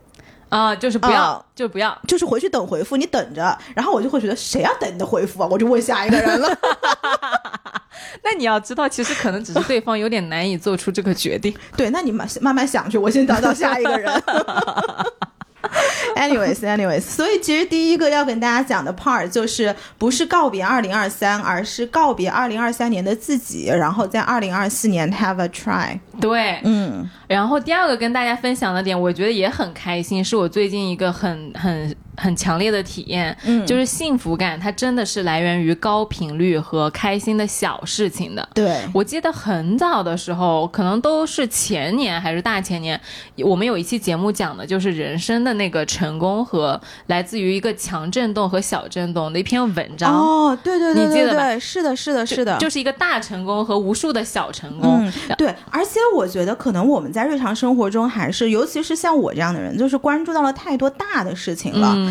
[0.50, 6.58] 啊，就是不要就不要，就是回去等回复，你等着，然后我就会觉得谁要等你的回复啊，我就问下一个人了。
[8.22, 11.54] 那你要知道，其实可能只是对方有点难以做出这个决定。
[11.76, 14.10] 对，那你慢慢慢想去，我先找找下一个人。
[16.16, 25.98] Anyways，anyways，所以其实第一个要跟大家讲的 part 就是不是告别二零二三，而是告别二零二三年的自己，然后在二零二四年 have a try。
[26.20, 27.08] 对，嗯。
[27.26, 31.94] 然后第二个跟大家分享的点，我觉得也很开心，是我最近一个很很。
[32.20, 38.46] 很强烈的体验，嗯，就是幸福感，它真的是来源于高频率和开心的小事情的。
[38.54, 43.00] 对我记得很早的时候，可能都是前年还是大前年，
[43.38, 50.14] 我们有一期节目讲的就是人生的那个成功和来自于一个强震动和小震动的一篇文章。
[50.14, 51.58] 哦，对对对，你记得吧？
[51.58, 55.10] 是的，是的，是的，就是一个大成功和无数的小成功。
[55.38, 61.92] 对，而且我觉得可能我们在日常生活中还是，尤其是像我这样的人，就是关注到了太多大的事情了。
[61.96, 62.09] 嗯，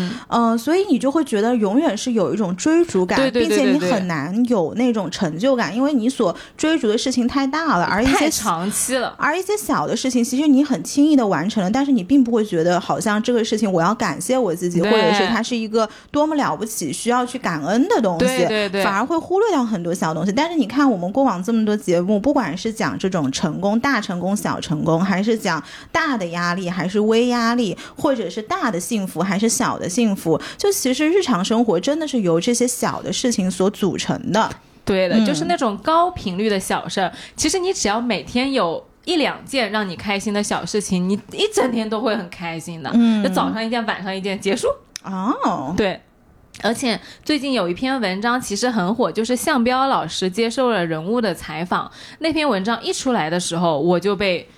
[0.58, 20.32] 所以你就会觉得永远是有一种追逐感，并且你很难有那种成就感，因为你所追逐的事情太大了，而一些长期了，而一些小的事情，其实你很轻易的完成了，但是你并不会觉得好像这个事情我要感谢我自己，或者是它是一个多么了不起需要去感恩的东西，对对对，反而会忽略掉很多小东西。
[20.32, 30.40] 但是你看我们过往这么多节目，不管是讲这种成功、大成功、小成功，还是讲大的压力，还是微压力，或者是大的幸福，还是小的幸福。
[30.56, 34.48] 就其实日常生活真的是由这些小的事情所组成的，
[34.84, 37.12] 对的，就是那种高频率的小事儿。
[37.36, 42.90] 其实你只要每天有一两件让你开心的小事情，你一整天都会很开心的。
[42.94, 44.68] 嗯，就早上一件，晚上一件，结束。
[45.02, 46.00] 哦，对。
[46.62, 51.90] 而且最近有一篇文章其实很火，就是向彪老师接受了人物的采访。
[52.20, 54.48] 那篇文章一出来的时候，我就被。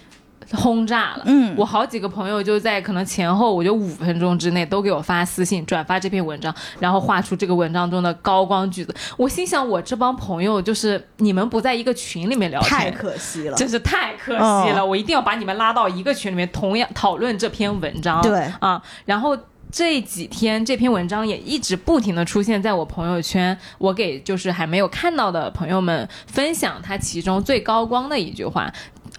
[0.52, 8.94] 轰炸了，嗯，我好几个朋友就在可能前后，我就五分钟之内都给我发私信转发这篇文章，然后画出这个文章中的高光句子。
[9.16, 14.84] 我心想，我这帮朋友就是你们不在一个群里面聊天，太可惜了，真是太可惜了。
[14.84, 18.20] 我一定要把你们拉到一个群里面，同样讨论这篇文章。
[18.22, 19.36] 对啊，然后
[19.70, 28.70] 这几天这篇文章也一直不停的出现在我朋友圈，我给就是还没有看到的朋友们分享它其中最高光的一句话。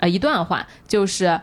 [0.04, 1.40] 呃，一段话就是，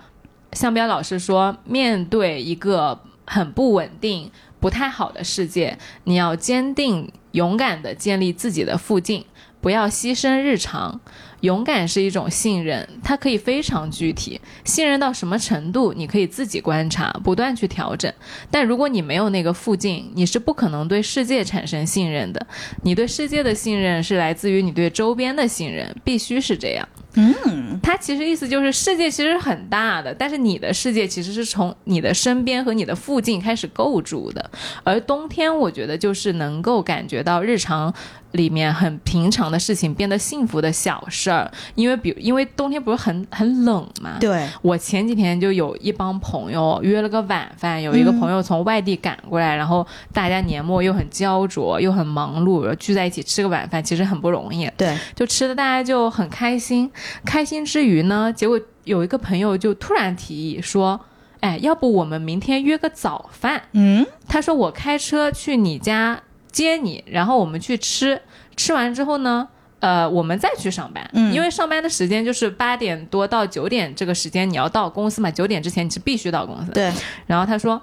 [0.53, 9.25] 向彪老师说，面对一个很不稳定、不太好的世界，你要坚定、勇敢的建立自己的附近，
[9.63, 11.01] 不要牺牲日常。
[11.41, 18.13] 勇敢是一种信任，它可以非常具体，信任到什么程度，你可以自己观察，不断去调整。
[18.51, 22.47] 但如果你没有那个附近，你是不可能对世界产生信任的。
[22.83, 26.87] 你对世界的信任是来自于你对周边的信任，必须是这样。
[27.15, 34.51] 嗯，他其实意思就是世界其实很大的，但是你的世界其实是从你的身边和你的附近开始构筑的。
[34.85, 37.93] 而冬天，我觉得就是能够感觉到日常
[38.33, 41.51] 里面很平常的事情变得幸福的小事儿。
[41.75, 44.17] 因为比因为冬天不是很很冷嘛。
[44.21, 54.71] 对，我前几天就有一帮朋友约了个晚饭，有一个朋友从外地赶过来，然后大家年末又很焦灼又很忙碌，聚在一起吃个晚饭其实很不容易。
[54.77, 56.91] 对，就吃的大家就很开心。
[57.25, 61.01] 开心之余呢，结果有一个朋友就突然提议说
[61.41, 66.21] ：“哎，要不我们明天约个早饭？”嗯，他说：“我开车去你家
[66.53, 68.21] 接你，然后我们去吃。
[68.57, 69.49] 吃完之后呢，
[69.79, 71.09] 呃，我们再去上班。
[71.15, 75.31] 嗯，因为上班的时间就是八点多到九点这个时间，你要到公司嘛。
[75.31, 76.73] 九点之前你是必须到公司。
[76.73, 76.93] 对。
[77.27, 77.81] 然后他说：“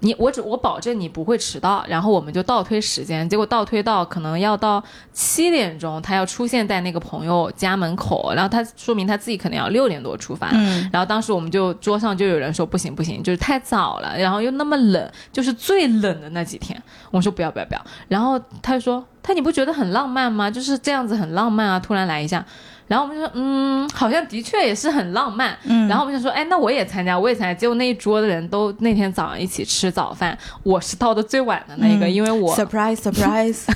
[0.00, 4.82] 你我只我保证你不会迟到，然后我们就倒推时间，结果倒推到可能要到
[5.12, 16.80] 七点钟，他要出现在那个朋友家门口，然后他说明他自己可能要六点多出发，嗯然后当时我们就桌上就有人说不行不行，就是太早了，然后又那么冷，就是最冷的那几天，
[17.10, 20.50] 我说不要不要不要，然后他就说他你不觉得很浪漫吗？
[20.50, 22.44] 就是这样子很浪漫啊，突然来一下。
[22.86, 25.56] 然后我们就说，嗯，好像的确也是很浪漫。
[25.64, 27.54] 嗯然后我们就说，哎，那我也参加，我也参加。
[27.54, 33.62] 结果那一桌的人都那天早上一起吃早饭，我是到的最晚的那个，嗯因为我 surprise surprise，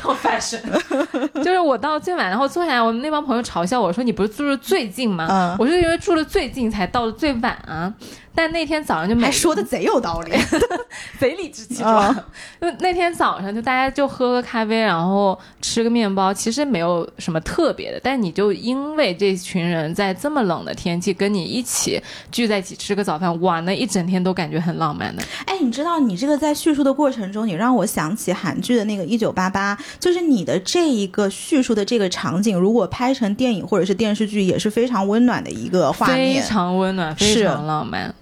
[0.00, 0.60] confession，
[1.44, 7.92] 就是我到最晚，然后坐下来，我们那帮朋友嘲笑我说：“你不是住的最近吗？”嗯我就因为住的最近才到的最晚啊。
[8.32, 10.32] 但那天早上就每还说的贼有道理。
[11.18, 12.14] 贼理直气壮。
[12.60, 25.22] 就那天早上就大家就喝个咖啡，然后吃个面包，其实没有什么特别的，但你就因为这群人在这么冷的天气跟你一起聚在一起吃个早饭，哇，那一整天都感觉很浪漫的。
[25.44, 36.48] 哎，你知道你这个在叙述的过程中，你让我想起韩剧的那个《一九八八》，就是你的这一个叙述的这个场景，如果拍成电影或者是电视剧，也是非常温暖的一个画面非。
[36.48, 38.14] 常温暖，非常浪漫。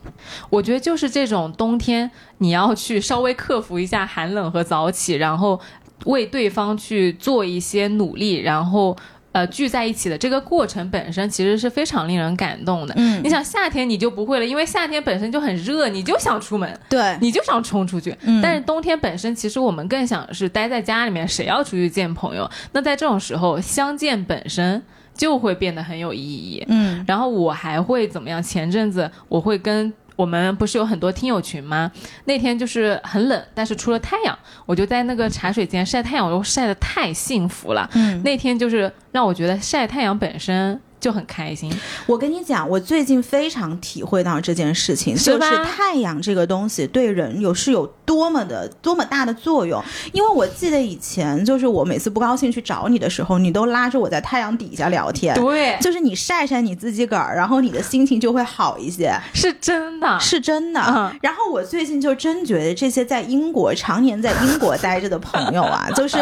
[0.51, 5.61] 我觉得就是这种冬天，你要去稍微克服一下寒冷和早起，然后
[6.07, 8.97] 为对方去做一些努力，然后。
[9.39, 12.95] 呃，聚在一起的这个过程本身其实是非常令人感动的。
[12.97, 18.13] 嗯你想夏天你就不会了，因为夏天本身就很热，你就想出门，对，你就想冲出去。
[18.23, 22.51] 嗯但是冬天本身，其实我们更想是待在家里面，谁要出去见朋友？
[22.73, 24.83] 那在这种时候，相见本身
[25.15, 26.65] 就会变得很有意义。
[26.67, 28.43] 嗯然后我还会怎么样？
[28.43, 31.93] 前阵子我会跟我们不是有很多听友群吗？
[32.25, 37.89] 那天就是很冷，但是出了太阳，我就在那个茶水间晒太阳，我晒得太幸福了。
[37.95, 41.73] 嗯，那天就是让我觉得晒太阳本身就很开心。
[42.07, 49.83] 我跟你讲，我最近非常体会到这件事情，是就是太阳这个东西对人有是有多么的多么大的作用。
[50.13, 55.35] 因为我记得以前，就是我每次不高兴去找你的时候，你都拉着我在太阳底下聊天。
[55.35, 60.19] 对，就是你晒晒你自己个儿，然后你的心情就会好一些，是真的。
[60.21, 60.81] 是真的。
[60.81, 66.19] 嗯然后我最近就真觉得这些在英国常年在英国待着的朋友啊，就是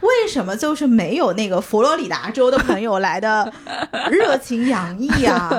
[0.00, 3.52] 为什么就是没有那个佛罗里达州的朋友来的
[4.10, 5.50] 热情洋溢啊？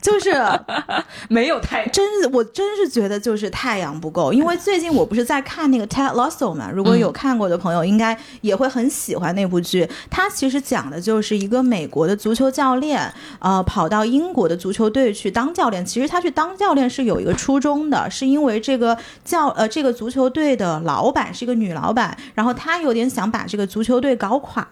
[0.00, 0.32] 就是
[1.28, 9.88] 没有太真是，我真是觉得就是太阳不够，因为最近我不是在看那个 Ted Lasso 嘛，如果有看过的朋友，应该也会很喜欢那部剧。
[10.10, 15.84] 它其实讲的就是一个美国的足球教练，呃，跑到英国的足球队去当教练。
[15.84, 24.66] 其实他去当教练是有一个初衷的，是因为这个教呃这个足球队的老板是一个女老板，然后她有点想把这个足球队搞垮，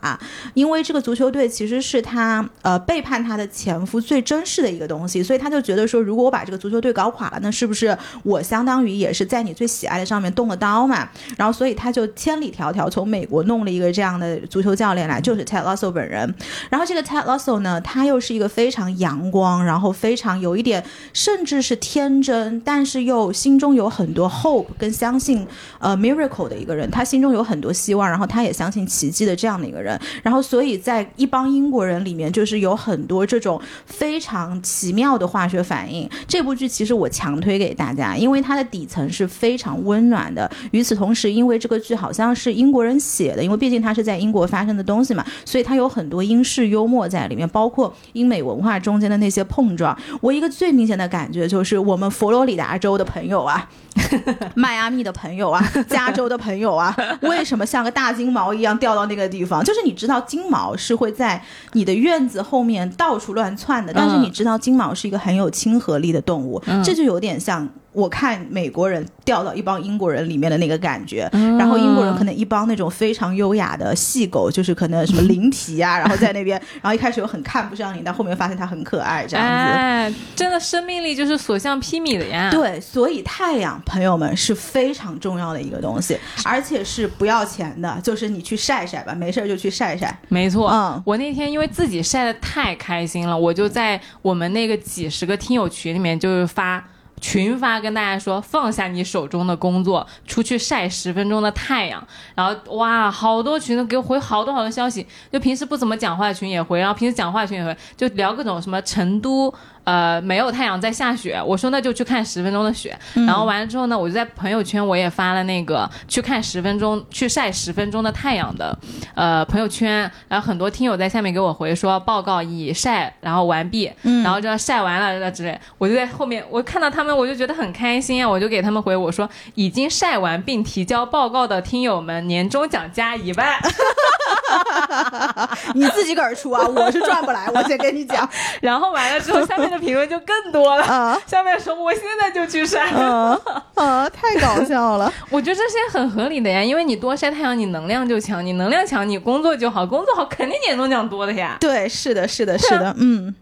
[0.54, 11.08] 因为这个足球队其实是她呃背叛她的前夫最珍视的一个东西，所以她就觉得说，如果我把这个足球队搞垮了，那是不是我相当于也是在你最喜爱的上面动了刀嘛？
[11.36, 16.34] 然后所以她就千里迢迢从美国弄了一个这样的足球教练来，就是 Ted Lasso 本人。
[16.70, 20.82] 然后这个 Ted Lasso 呢，他又是一个非常阳光，然后非常有一点
[21.12, 25.46] 甚至是天真，但是又心中有很多 hope 跟相信
[25.78, 26.90] 呃 miracle 的一个人。
[26.90, 29.98] 他心中有很多希望，然后他也相信奇迹的这样的一个人。
[30.22, 36.08] 然后所以在一帮英国人里面，就是有很多这种非常奇妙的化学反应。
[36.26, 40.50] 这部剧其实我强推给大家，因为它的底层是非常温暖的。
[40.70, 49.96] 与此同时，因为这个剧好像是英国人写的，因为毕竟它是在英国发生的东西嘛，所以它有很多英式幽默在里面，包括英美文化中间的那些碰撞。
[50.20, 53.68] 我一个最明显的感觉就是，我们佛罗里达州的朋友啊，
[54.54, 59.64] 迈阿密的朋友啊，加州的朋友啊， 为什么像个大金毛一样掉到那个地方？
[59.64, 67.68] 就是你知道金毛是会在你的院子后面到处乱窜的，但是你知道金毛是一个很有亲和力的动物，这就有点像。
[67.96, 71.26] 我看美国人掉到一帮英国人里面的那个感觉，
[71.58, 79.72] 然后英国人可能一帮那种非常优雅的细狗，就是可能什么灵缇啊， 然后在那边，然后一开始又很看不上你，但后面发现它很可爱，这样子。
[79.72, 82.50] 哎，真的生命力就是所向披靡的呀。
[82.50, 90.14] 对，所以太阳朋友们是非常重要的一个东西，而且是不要钱的，就是你去晒晒吧，没事儿就去晒晒。
[90.28, 96.84] 没错，嗯我那天因为自己晒的太开心了，我就在我们那个几十个听友群里面就是发。
[97.20, 102.06] 群发跟大家说，放下你手中的工作，出去晒十分钟的太阳。
[102.34, 109.52] 然后哇，好多群都给我回好多好多消息，就平时不怎么讲话的群也回，然后平时讲话群也回，就聊各种什么成都
[109.86, 112.96] 呃没有太阳在下雪，我说那就去看十分钟的雪。
[113.14, 118.76] 然后完了之后呢，我就在朋友圈我也发了那个去看十分钟去晒十分钟的太阳的
[119.14, 133.46] 呃朋友圈，然后很多听友在下面给我回说报告已晒然后完毕，然后就晒完了之类，我就在后面我看到他们我就觉得很开心啊，我就给他们回我说已经晒完并提交报告的听友们年终奖加一万。
[135.74, 137.48] 你自己个儿出啊， 我是赚不来。
[137.54, 138.28] 我先跟你讲，
[138.60, 140.84] 然后完了之后，下面的评论就更多了。
[140.84, 142.90] 啊下面说我现在就去晒。
[142.90, 143.38] 啊
[143.74, 144.08] 啊！
[144.10, 145.12] 太搞笑了。
[145.30, 151.56] 我觉得这些很合理的呀，因为你多晒太阳，你能量就强，你能量强，你工作就好，工作好肯定年终奖多的呀。
[151.60, 153.34] 对，是的，是的，是的，嗯。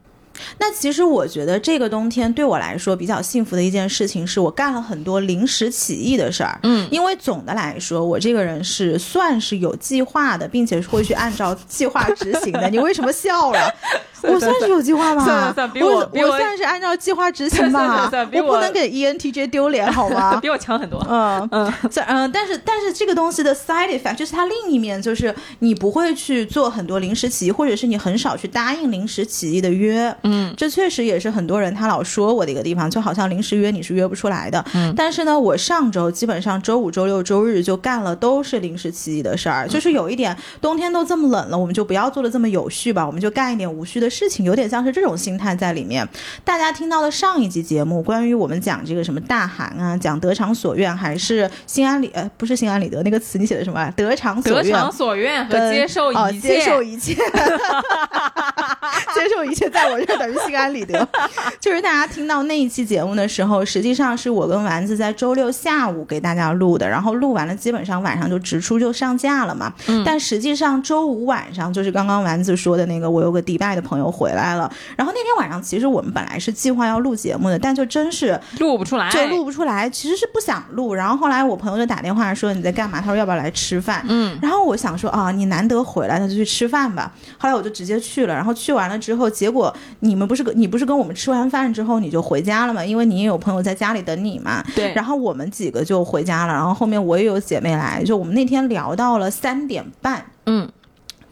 [0.59, 6.59] 那其实我觉得这个冬天对我来说比较幸福的一件事情，是我干了很多临时起意的事儿。
[6.63, 12.69] 嗯，因为总的来说，我这个人是算是有计划的，并且会去按照计划执行的。
[12.71, 13.73] 你为什么笑了？
[14.27, 15.23] 我算是有计划吧？
[15.23, 18.31] 算了算了比我我比我算是按照计划执行吧 算了算。
[18.31, 20.37] 比我我不能给 E ENTJ 丢脸，好吗？
[20.41, 21.07] 比我强很多。
[21.11, 30.15] 嗯嗯，这嗯，但是但是这个东西的 side effect 就是它另一面就是你不会去做很多临时起意，或者是你很少去答应临时起意的约。
[30.25, 34.65] 嗯，这确实也是很多人他老说我的一个地方，就好像临时约你是约不出来的。
[34.75, 46.09] 嗯，但是呢，我上周基本上周五、周六、周日就干了都是临时起意的事儿，就是有一点冬天都这么冷了，我们就不要做的这么有序吧，我们就干一点无序的事情，有点像是这种心态在里面。
[46.43, 53.93] 大家听到的上一集节目，关于我们讲这个什么大寒啊，讲得偿所愿还是心安理呃不是心安理得那个词你写的什么啊？
[53.97, 54.65] 得偿所愿。
[54.65, 56.49] 得偿所愿和接受哦一切。
[56.49, 57.15] 接受一切，
[59.15, 61.07] 接受一切，在我这儿等于心安理得。
[61.61, 69.73] 就是大家听到那一期节目的时候，实际上是我跟丸子在周六下午给大家录的，然后录完了，基本上晚上就直出就上架了嘛。
[69.89, 80.95] 嗯但实际上周五晚上，就是刚刚丸子说的那个，我有个迪拜的朋友回来了，然后那天晚上其实我们本来是计划要录节目的，但就真是录不出来，就录不出来，其实是不想录。
[80.95, 83.01] 然后后来我朋友就打电话说你在干嘛？
[83.01, 84.05] 他说要不要来吃饭？
[84.09, 87.13] 嗯，然后我想说啊，你难得回来，那就去吃饭吧。
[87.39, 89.75] 后来我就直接去了，然后去完了之后，结果
[90.05, 92.85] 你们不是跟你不是跟我们吃完饭之后你就回家了嘛？
[92.85, 94.63] 因为你也有朋友在家里等你嘛。
[94.77, 100.25] 对，然后我们几个就回家了，然后后面我也有姐妹来，就我们那天聊到了三点半。
[100.47, 100.71] 嗯，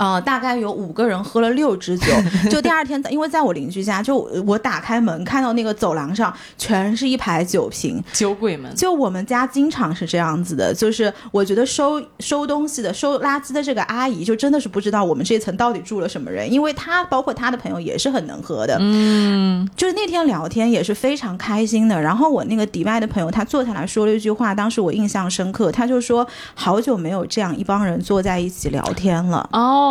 [0.02, 2.06] 呃，大概有五个人喝了六支酒，
[2.50, 8.74] 就第二天，因为在我邻居家，就我打开门看到那个走廊上全是一排酒瓶，酒鬼们。
[8.74, 22.00] 就我们家经常是这样子的，就是我觉得收收东西的、收垃圾的这个阿姨，就真的是不知道我们这层到底住了什么人，因为她包括她的朋友也是很能喝的，嗯，就是那天聊天也是非常开心的。
[22.00, 29.90] 然后我那个迪拜的朋友，他坐下来说了一句话，当时我印象深刻，他就说好久没有这样一帮人坐在一起聊天了哦。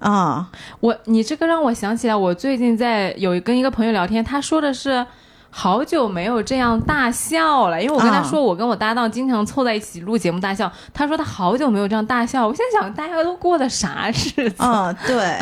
[0.00, 0.48] 啊、
[0.80, 5.06] 我你这个让我想起来，我最近在有跟一个朋友聊天，他说的是
[5.50, 12.46] 好久没有这样大笑了，因为我跟他啊说，我跟我搭档经常凑在一起录节目大笑，他说他好久没有这样大笑。
[12.46, 14.54] 我现在想，大家都过的啥日子？
[14.58, 15.36] 嗯， 对，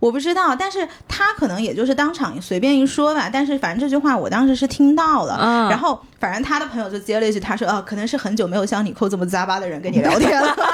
[0.00, 3.30] 我不知道，但是他可能也就是当场随便一说吧。
[3.32, 10.54] 但是反正这句话我当时是听到了，嗯然后反正他的朋友就接了一句，他说：“啊，可能是很久没有像你扣这么扎巴的人跟你聊天了。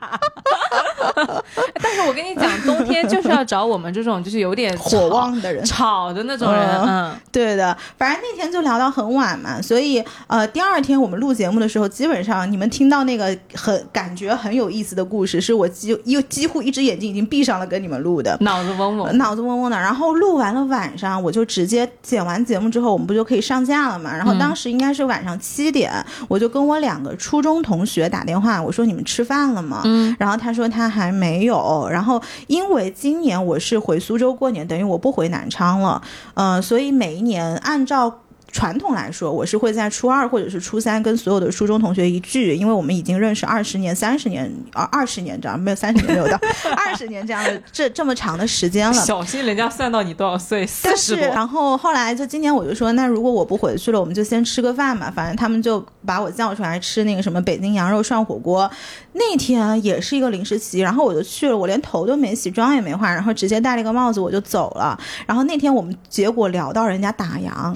[1.93, 18.37] 但是我跟你讲，冬天就是要找我们这种就是有点 ”火旺的人，吵的那种人，嗯，对的，反正那天就聊到很晚嘛，所以呃，第二天我们录节目的时候，基本上你们听到那个很感觉很有意思的故事，是我几又几乎一只眼睛已经闭上了跟你们录的。
[18.39, 19.17] 脑子嗡嗡。
[19.17, 24.15] 脑子嗡嗡的，然后录完了晚上，我就直接剪完节目之后，我们不就可以上架了嘛？
[24.15, 25.91] 然后当时应该是晚上七点，
[26.29, 29.81] 我就跟我两个初中同学打电话，我说你们吃饭了吗？
[29.83, 31.80] 嗯，然后他说他还没有。
[31.89, 36.01] 然后因为今年我是回苏州过年，等于我不回南昌了，
[36.33, 38.21] 嗯，所以每一年按照。
[38.51, 46.39] 传统来说，我是会在初二或者是初三跟所有的初中同学一聚，因为我们已经认识二十年、三十年啊，二十年这样，没有三十年没有到
[46.75, 48.93] 二十年这样的这这么长的时间了。
[48.93, 51.27] 小心人家算到你多少岁，四但是，十多。
[51.27, 55.09] 然后后来就今年我就说，那如果我不回去了，我们就先吃个饭嘛。
[55.09, 58.69] 反正他们就把我叫出来吃那个什么北京羊肉涮火锅。
[59.13, 64.97] 那天也是一个临时起意，然后我就去了，我连头都没洗，妆也没化，然后直接戴了一个帽子我就走了。
[65.25, 67.75] 然后那天我们结果聊到人家打烊，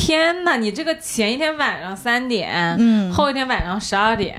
[0.00, 3.12] 天呐，你这个前一天晚上三点，嗯。
[3.12, 4.34] 后一天晚上十二点，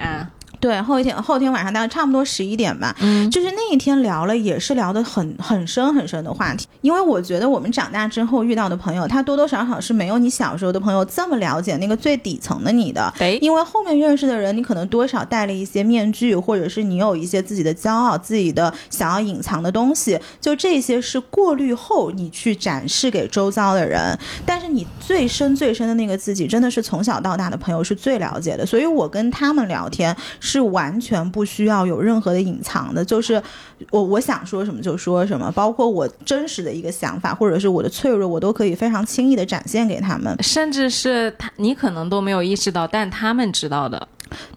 [0.62, 6.68] 对，后一天后天晚上大概差不多十一点吧，嗯，就是那一天聊了，也是聊的很很深很深的话题。
[6.82, 13.12] 因为我觉得我们长大之后遇到的朋友，他多多少少是没有你小时候的朋友这么了解那个最底层的你的。
[13.18, 24.18] 对，因为后面认识的人，你可能多少戴了一些面具，或者是你有一些自己的骄傲、自己的想要隐藏的东西，就这些是过滤后你去展示给周遭的人。
[24.46, 28.64] 但是你最深最深的那个自己，真的是从小到大的朋友是最了解的。
[28.64, 33.42] 所以我跟他们聊天是是完全不需要有任何的隐藏的，就是
[33.90, 40.36] 我我想说什么就说什么，包括我真实的一个想法或者是我的脆弱，我都可以非常轻易的展现给他们。
[40.44, 44.06] 甚至是他你可能都没有意识到，但他们知道的。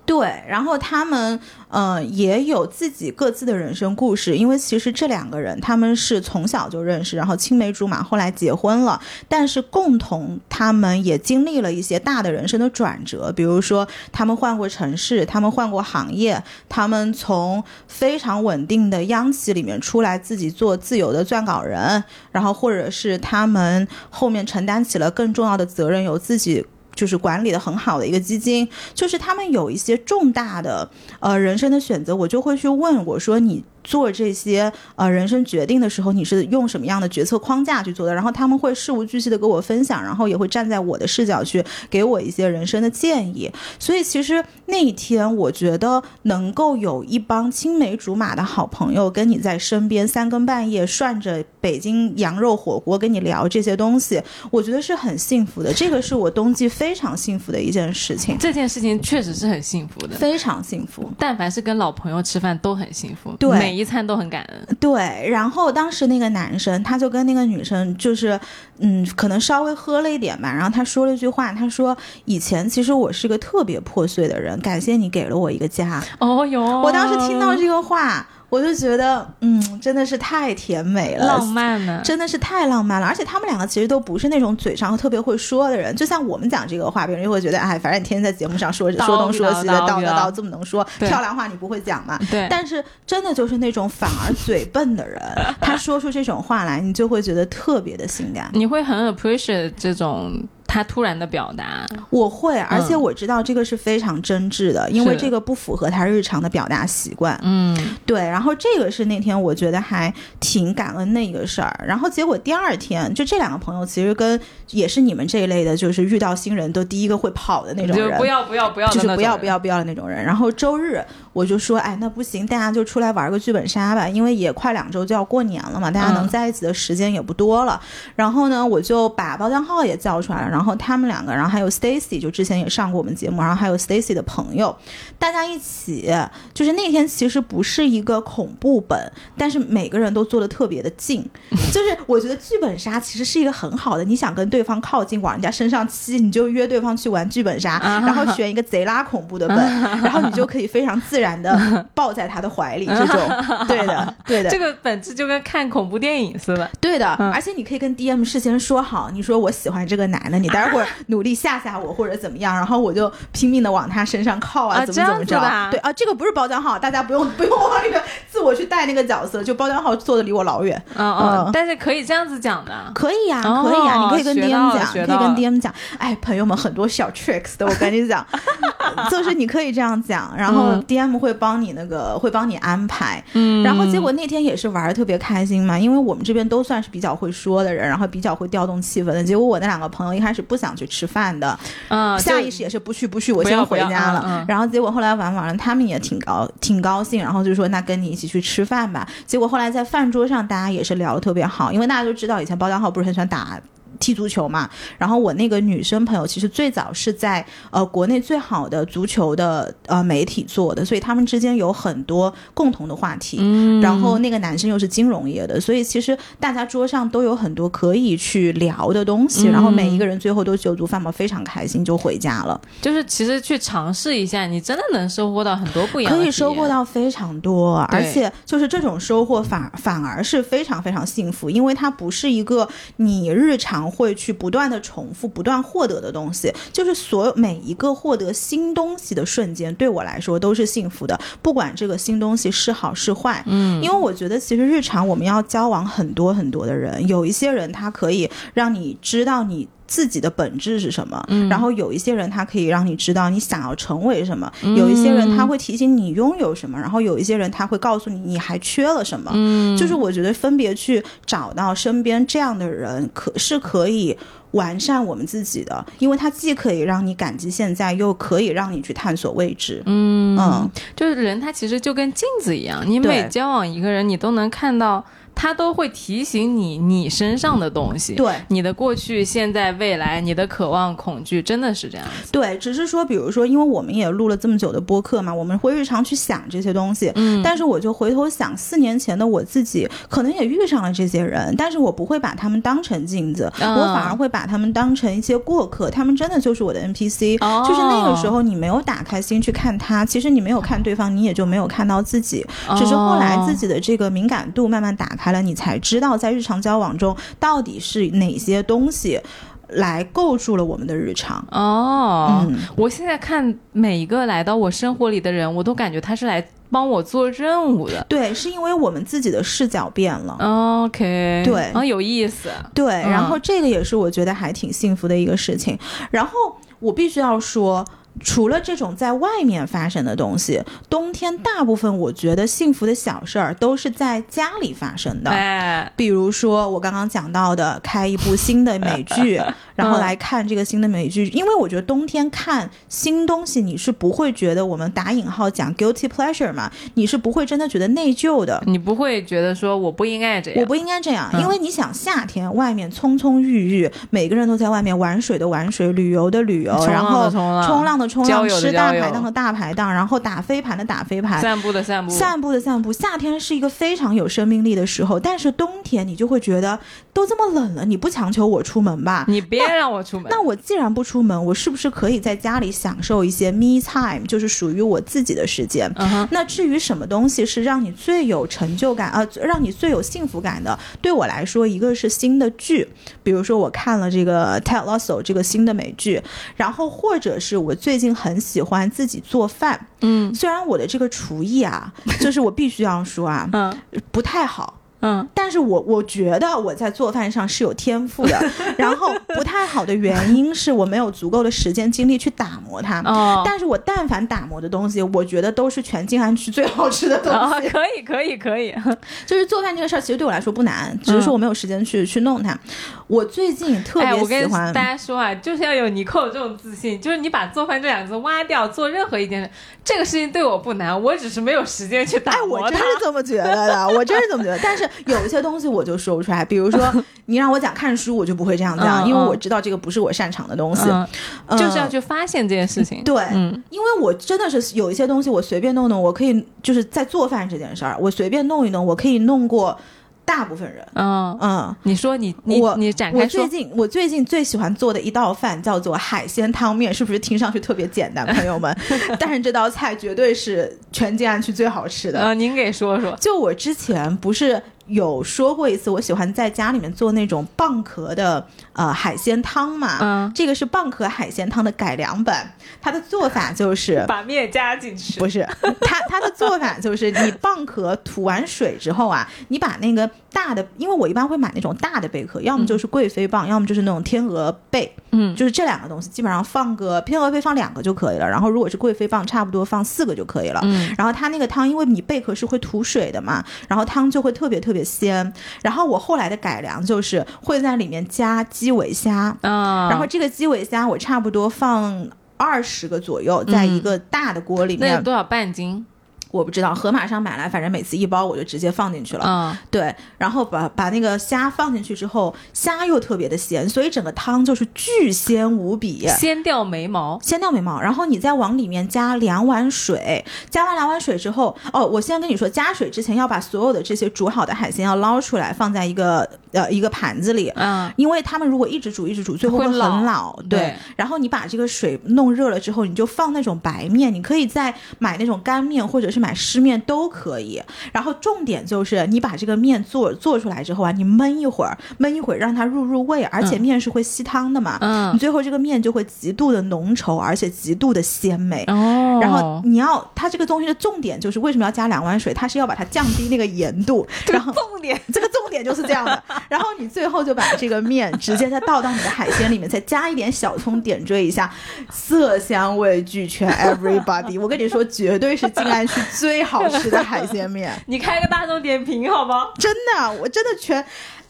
[0.07, 26.64] 对，然后他们呃也有自己各自的人生故事，因为其实这两个人他们是从小就认识，然后青梅竹马，后来结婚了，但是共同他们也经历了一些大的人生的转折，比如说他们换过城市，他们换过行业，他们从非常稳定的央企里面出来，自己做自由的撰稿人，然后或者是他们后面承担起了更重要的责任，有自己。
[26.95, 30.88] 就是管理的很好的一个基金，就是他们有一些重大的
[31.20, 33.64] 呃人生的选择，我就会去问我说你。
[33.85, 38.14] 做这些呃人生决定的时候，你是用什么样的决策框架去做的？
[38.14, 43.51] 然后他们会事无巨细的跟我分享，然后也会站在我的视角去给我一些人生的建议。
[43.78, 54.20] 所以其实那一天，我觉得能够有一帮青梅竹马的好朋友跟你在身边，三更半夜涮着北京羊肉火锅跟你聊这些东西，
[54.51, 55.72] 我觉得是很幸福的。
[55.74, 61.11] 这个是我冬季非常幸福的一件事情， 这件事情确实是很幸福的，非常幸福。
[61.18, 64.77] 但凡是跟老朋友吃饭都很幸福，对每一餐都很感恩。
[64.79, 68.39] 对，然后当时那个男生他就跟那个女生就是，
[68.79, 76.01] 嗯，可能稍微喝了一点吧，然后他说了一句话，他说：“以前其实我是个特别破碎的人，感谢你给了我一个家。
[76.20, 83.07] 哦哟，我当时听到这个话，我就觉得，嗯，真的是太甜美了，浪漫呢，真的是太浪漫了。
[83.09, 92.16] 而且他们两个其实都不是那种嘴上特别会说的人，就像我们讲这个话，别人就会觉得，哎，反正你天天在节目上说说东说西的，叨叨叨，这么能说，漂亮话你不会讲嘛？
[92.30, 92.46] 对。
[92.48, 95.20] 但是真的就是那种反而嘴笨的人，
[95.61, 100.40] 他说出这种话来，你就会觉得特别的性感，你会很 appreciate 这种。
[100.75, 107.39] 他突然的表达，我会，而且我知道这个是非常真挚的，因为这个不符合他日常的表达习惯。
[107.45, 108.18] 嗯，对。
[108.18, 111.85] 然后这个是那天我觉得还挺感恩的一个事儿。
[111.87, 120.25] 然后结果第二天，就这两个朋友其实跟也是你们这一类的，就是遇到新人都第一个会跑的那种人，就不要不要不要，就是不要不要不要的那种人。
[120.25, 121.01] 然后周日
[121.33, 127.81] 我就说，哎，那不行，大家就出来玩个剧本杀吧，因为也快两周就要过年了嘛，大家能在一起的时间也不多了。
[128.16, 130.64] 然后呢，我就把包浆号也叫出来了，然后。
[130.65, 134.75] 然后他们两个，然后还有 Stacy，就之前也上过我们节目，然后还有 Stacy 的朋友，
[135.19, 136.11] 大家一起，
[136.55, 141.23] 就是那天其实不是一个恐怖本，但是每个人都坐的特别的近，
[141.71, 149.59] 就是我觉得剧本杀其实是一个很好的，你想跟对方靠近，往人家身上吸，你就约对方去玩剧本杀，然后选一个贼拉恐怖的本，
[150.01, 153.19] 然后你就可以非常自然的 抱在他的怀里，这种，
[153.69, 165.40] 对的，对的，这个本质就跟看恐怖电影似的，对的，而且你可以跟 DM 事先说好，你说我喜欢这个男的，你待会儿努力吓吓我或者怎么样，然后我就拼命的往他身上靠啊，怎么怎么着？
[165.70, 168.00] 对啊，这个不是包浆号，大家不用不用往那个
[168.30, 170.80] 自我去带那个角色，就包浆号坐的离我老远。
[170.94, 175.74] 嗯嗯，但是可以这样子讲的，可以呀，可以呀，你可以跟 DM 讲，可以跟 DM 讲。
[175.98, 178.24] 哎，朋友们，很多小 tricks 的，我跟你讲，
[179.11, 183.22] 就是你可以这样讲，然后 DM 会帮你那个会帮你安排。
[183.32, 189.24] 嗯，然后结果那天也是玩的特别开心嘛，因为我们这边都算是比较会说的人，然后比较会调动气氛的。
[189.24, 194.45] 结果我那两个朋友一开始不想去吃饭的，嗯，下意识也是不去不去，我先回家了。
[194.47, 199.09] 然后结果后来玩完了，他们也挺高挺高兴，然后就说那跟你一起去吃饭吧。
[199.26, 203.59] 结果后来在饭桌上，大家也是聊的特别好，因为大家都知道以前包家浩不是很喜欢打。
[203.99, 204.68] 踢足球嘛，
[204.99, 213.38] 然后我那个女生朋友其实最早是在呃国内最好的足球的呃媒体做的，所以他们之间有很多共同的话题。
[213.40, 219.49] 嗯，然后那个男生又是金融业的，所以其实大家桌上都有很多可以去聊的东西。
[219.49, 222.61] 然后每一个人最后都酒足饭饱，非常开心就回家了。
[222.80, 233.84] 就是其实去尝试一下，你真的能收获到很多不一样的，可以收获到非常多，而且就是这种收获反反而是非常非常幸福，因为它不是一个你日常。
[233.91, 241.18] 会去不断的重复、不断获得的东西，就是所有每一个获得新东西的瞬间，对我来说都是幸福的。
[241.43, 249.68] 不管这个新东西是好是坏，嗯，因为我觉得其实日常我们要交往很多很多的人，有一些人他可以让你知道你。
[249.95, 251.49] 自己的本质是什么，嗯。
[251.49, 259.30] 然后有一些人他可以让你知道你想要成为什么，有一些人他会提醒你拥有什么，然后有一些人他会告诉你你还缺了什么。
[259.32, 264.16] 嗯，就是我觉得分别去找到身边这样的人，可是可以
[264.51, 269.80] 完善我们自己的，因为它既可以让你感激现在，又可以让你去探索未知。
[269.86, 270.36] 嗯。
[270.36, 270.68] 嗯。
[270.97, 275.05] 就是人他其实就跟镜子一样，你每交往一个人，你都能看到
[275.35, 278.14] 他都会提醒你你身上的东西。
[278.14, 282.30] 对你的过去、现在、未来，你的渴望、恐惧，真的是这样子。
[282.30, 287.11] 对，只是说，比如说，因为我们也录了这么久的播客嘛，我们会日常去想这些东西。
[287.16, 297.39] 嗯但是我就回头想，四年前的我自己可能也遇上了这些人，但是我不会把他们当成镜子，嗯我反而会把他们当成一些过客，他们真的就是我的 NPC。
[297.41, 302.47] 哦就是那个时候你没有打开心去看他，其实你没有看对方，你也就没有看到自己。
[302.76, 309.20] 只是后来自己己的这个敏感度慢慢打开了，你才知道在日常交往中到底是哪些东西
[309.68, 311.45] 来构筑了我们的日常。
[311.51, 318.05] 哦，嗯我现在看每一个来到我生活里的人，我都感觉他是来帮我做任务的。
[318.09, 320.37] 对，是因为我们自己的视角变了。
[320.85, 322.51] OK，对啊，有意思。
[322.75, 325.79] 对，嗯然后这个也是我觉得还挺幸福的一个事情。
[326.11, 326.33] 然后
[326.79, 327.85] 我必须要说。
[328.21, 335.31] 除了这种在外面发生的东西，冬天大部分我觉得幸福的小事儿都是在家里发生的。
[335.31, 339.41] 哎，比如说我刚刚讲到的，开一部新的美剧，
[339.75, 348.62] 然后来看这个新的美剧，因为我觉得冬天看新东西，你是不会觉得我们打引号讲 guilty pleasure 嘛，你是不会真的觉得内疚的。
[348.67, 350.61] 你不会觉得说我不应该这样？
[350.61, 366.78] 我不应该这样，嗯因为你想夏天外面葱葱郁郁，每个人都在外面玩水的玩水，旅游的旅游，冲浪然后的冲浪冲浪的冲浪，吃大排档的大排档，然后打飞盘的打飞盘，散步的散步，散步的散步，夏天是一个非常有生命力的时候，但是冬天你就会觉得
[367.12, 369.24] 都这么冷了，你不强求我出门吧？
[369.28, 370.26] 你别让我出门。
[370.30, 375.90] 那我既然不出门，我是不是可以在家里享受一些 me time，就是属于我自己的时间？
[376.30, 382.88] 那至于什么东西是让你最有成就感啊、让你最有幸福感的，对我来说，一个是新的剧，
[383.22, 386.20] 比如说我看了这个 Ted Lasso 这个新的美剧，
[386.57, 390.34] 然后或者是我最近很喜欢自己做饭，嗯。
[390.34, 393.76] 虽然我的这个厨艺啊，就是我必须要说啊，嗯。
[394.11, 394.80] 不太好。
[395.05, 403.00] 嗯但是我我觉得我在做饭上是有天赋的， 然后不太好的原因是我没有足够的时间精力去打磨它。
[403.05, 403.42] 哦。
[403.44, 407.68] 但是我但凡打磨的东西，我觉得都是全静安区最好吃的东啊，西。
[407.68, 408.74] 可以可以可以，
[409.26, 412.59] 就是做饭这个事儿，其实对我来说不难，只是说我没有时间去、去弄它。
[413.07, 419.50] 我最近特哎，我跟别喜欢，大家说啊，就是要有尼寇这种自信，就是你把做饭这两个字挖掉，做任何一件事，
[419.84, 422.78] 这个事情对我不难，我只是没有时间去打哎，我磨它。
[422.78, 424.59] 真是这么觉得的，我真是这么觉得。
[424.62, 426.80] 但是 有一些东西我就说不出来，比如说
[427.26, 430.82] 你让我讲看书，我就不会这样讲，嗯因为我嗯知道这个不是我擅长的东西。
[430.88, 431.07] 嗯，
[431.49, 433.03] 嗯就是要去发现这件事情。
[433.05, 439.78] 对，嗯因为我真的是有一些东西，我随便弄弄，我可以就是在做饭这件事儿，我随便弄一弄，我可以弄过
[440.24, 440.86] 大部分人。
[440.95, 448.74] 嗯，嗯，你说你你我你展开说，最近我最近最喜欢做的一道饭叫做海鲜汤面，是不是听上去特别简单，朋友们？
[449.20, 452.20] 但是这道菜绝对是全静安区最好吃的。
[452.20, 453.14] 呃，您给说说。
[453.20, 459.99] 就我之前不是有说过一次，我喜欢在家里面做那种蚌壳的呃海鲜汤嘛。
[460.01, 464.05] 嗯这个是蚌壳海鲜汤的改良版，它的做法就是。
[464.09, 465.47] 把面加进去，不是，
[465.80, 480.61] 它它的做法就是你蚌壳吐完水之后啊，你把那个大的，因为我一般会买那种大的贝壳，要么就是贵妃蚌，要么就是那种天鹅贝，嗯就是这两个东西，基本上放个天鹅贝放两个就可以了，然后如果是贵妃蚌，差不多放四个就可以了。
[480.64, 485.31] 嗯然后它那个汤，因为你贝壳是会吐水的嘛，然后汤就会特别特别鲜。
[485.62, 492.09] 然后我后来的改良就是会在里面加鸡尾虾，嗯，然后这个鸡尾虾我差不多放。
[492.37, 495.87] 二十个左右，在一个大的锅里面，那有多少半斤？
[496.35, 499.24] 我不知道，盒马上买来，反正每次一包我就直接放进去了。
[499.24, 506.05] 嗯对，然后把把那个虾放进去之后，虾又特别的鲜，所以整个汤就是巨鲜无比。
[506.09, 507.20] 鲜掉眉毛。
[507.22, 520.35] 鲜掉眉毛，然后你再往里面加两碗水，加完两碗水之后，哦，我先跟你说，加水之前要把所有的这些煮好的海鲜要捞出来，放在一个呃一个盘子里，嗯因为他们如果一直煮一直煮，最后很会老老。
[520.49, 527.62] 对对，然后你把这个水弄热了之后，你就放那种白面，你可以再买那种干面或者是买湿面都可以。
[527.93, 534.79] 然后重点就是你把这个面做做出来之后啊，你焖一会儿，焖一会儿让它入入味，而且面是会吸汤的嘛。
[534.81, 538.64] 嗯你最后这个面就会极度的浓稠，而且极度的鲜美。
[538.68, 542.33] 哦哦，然后你要它这个东西的重点就是为什么要加两碗水？
[542.33, 546.22] 它是要把它降低那个盐度，然后重点这个重点就是这样的。
[546.49, 551.53] 然后你最后就把这个面直接再倒到你的海鲜里面，再加一点小葱点缀一下，
[551.91, 554.41] 色香味俱全，everybody。
[554.41, 559.49] 我跟你说，绝对是静安区最好吃的海鲜面， 你开个大众点评好吗？
[559.59, 560.85] 真的，我真的全。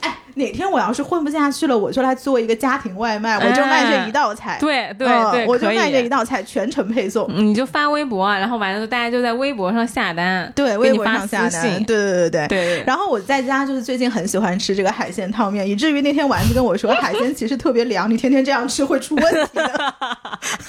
[0.05, 4.59] 哎，哪天我要是混不下去了，我就来做一个家庭外卖，我就卖这一道菜。
[4.61, 7.27] 对对嗯对，我就卖这一道菜，全程配送。
[7.31, 19.95] 嗯你就发微博，然后完了之后大家就在微博上下单，对，微博上下单，对对对对然后我在家就是最近很喜欢吃这个海鲜汤面，以至于那天丸子跟我说，海鲜其实特别凉，你天天这样吃会出问题的。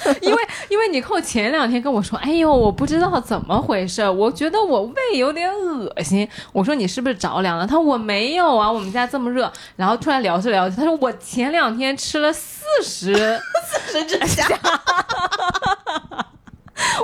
[0.22, 6.26] 因为因为你扣前两天跟我说，哎呦，我不知道怎么回事，我觉得我胃有点恶心。
[6.52, 7.66] 我说你是不是着凉了？
[7.66, 9.52] 他说我没有啊，我们家这么热。
[9.76, 13.14] 然后突然聊着聊着，他说我前两天吃了四十，
[13.66, 14.46] 四十只虾，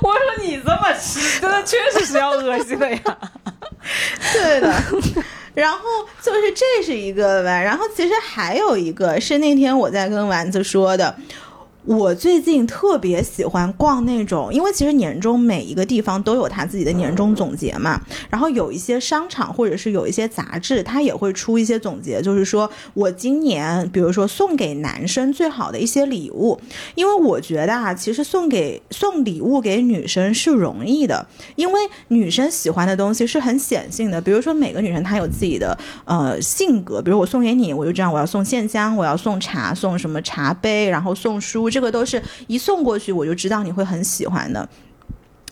[0.01, 3.01] 我说你这么吃，真的确实是要恶心的呀。
[4.33, 4.73] 对的。
[5.55, 5.79] 然后
[6.23, 11.14] 就是这是一个吧，然后其实还有一个是那天我在跟丸子说的。
[11.85, 18.01] 我最近特别喜欢逛那种，因为其实年终每一个地方都有它自己的年终总结嘛。
[18.30, 26.61] 然后有一些商场或者是有一些杂志，它也会出一些总结，就是说我今年比如说送给男生最好的一些礼物。
[26.95, 31.26] 因为我觉得啊，其实送给送礼物给女生是容易的，
[31.57, 34.20] 因为女生喜欢的东西是很显性的。
[34.20, 44.68] 比如说每个女生她有自己的呃性格，比如我送给你，我就这样，我要送线香，我要送茶，送什么茶杯，然后送书，这个都是一送过去我就知道你会很喜欢的。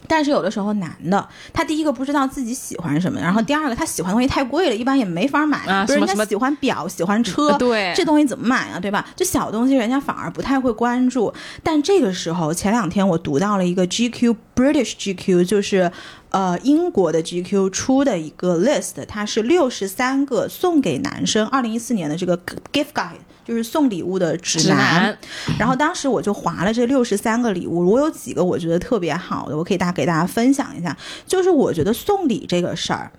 [0.08, 5.60] 但是有的时候男的，他第一个不知道自己喜欢什么，然后第二个他喜欢的东西太贵了，一般也没法买。
[5.60, 8.80] 比如啊人家喜欢表，喜欢车，对这东西怎么买啊？
[8.80, 9.06] 对吧？
[9.14, 11.32] 就小东西，人家反而不太会关注。
[11.62, 15.92] 但这个时候，前两天我读到了一个 GQ British GQ，就是
[16.30, 22.36] 呃英国的 GQ 出的一个 list，它是六十三个送给男生二零一四年的这个
[22.72, 23.20] gift guide。
[23.44, 25.16] 就是送礼物的指指南
[25.58, 30.96] 然后当时我就划了这六十三个礼物，我有几个我觉得特别好的，我可以大给大家分享一下。
[31.26, 33.10] 就是我觉得送礼这个事儿，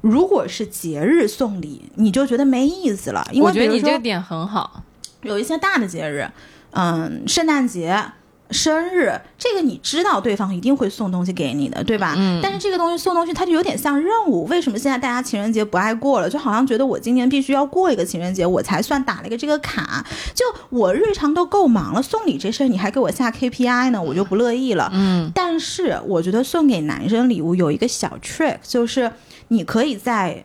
[0.00, 4.82] 如果是节日送礼，你就觉得没意思了，因为我觉得你这个点很好，
[5.22, 6.30] 有一些大的节日，
[6.70, 8.04] 嗯，圣诞节。
[8.54, 12.14] 生日这个你知道对方一定会送东西给你的，对吧？
[12.16, 12.40] 嗯。
[12.42, 14.46] 但是这个东西送东西，它就有点像任务。
[14.46, 16.30] 为什么现在大家情人节不爱过了？
[16.30, 20.06] 就好像觉得我今年必须要过一个情人节，我才算打了一个这个卡。
[20.32, 24.88] 就我日常都够忙了，送礼这事儿你还给我下 KPI 呢，我就不乐意了。
[24.94, 25.30] 嗯。
[25.34, 29.10] 但是我觉得送给男生礼物有一个小 trick，就是
[29.48, 30.44] 你可以在。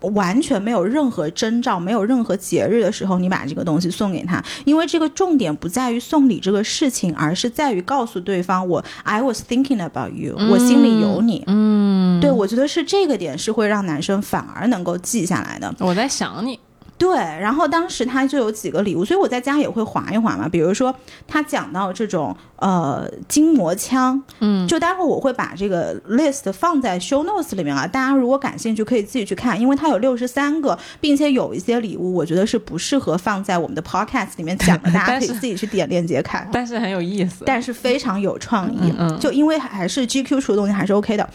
[0.00, 11.44] 完全没有任何征兆、没有任何节日的时候，你把这个东西送给他，因为这个重点不在于送礼这个事情，而是在于告诉对方我 I was thinking about you，、我心里有你。
[11.46, 15.74] 嗯，对，我觉得是这个点是会让男生反而能够记下来的。
[15.80, 16.58] 我在想你，
[17.00, 20.46] 对，然后当时他就有几个礼物，所以我在家也会划一划嘛。
[20.46, 20.94] 比如说
[21.26, 36.46] 他讲到这种呃筋膜枪，嗯，就待会儿我会把这个 list 放在 show notes 里面啊，大家如果感兴趣可以自己去看，因为它有六十三个，并且有一些礼物我觉得是不适合放在我们的 podcast 里面讲的， 大家可以自己去点链接看。
[36.52, 37.44] 但是很有意思。
[37.46, 41.26] 但是非常有创意，嗯嗯就因为还是 GQ 出的东西还是 OK 的。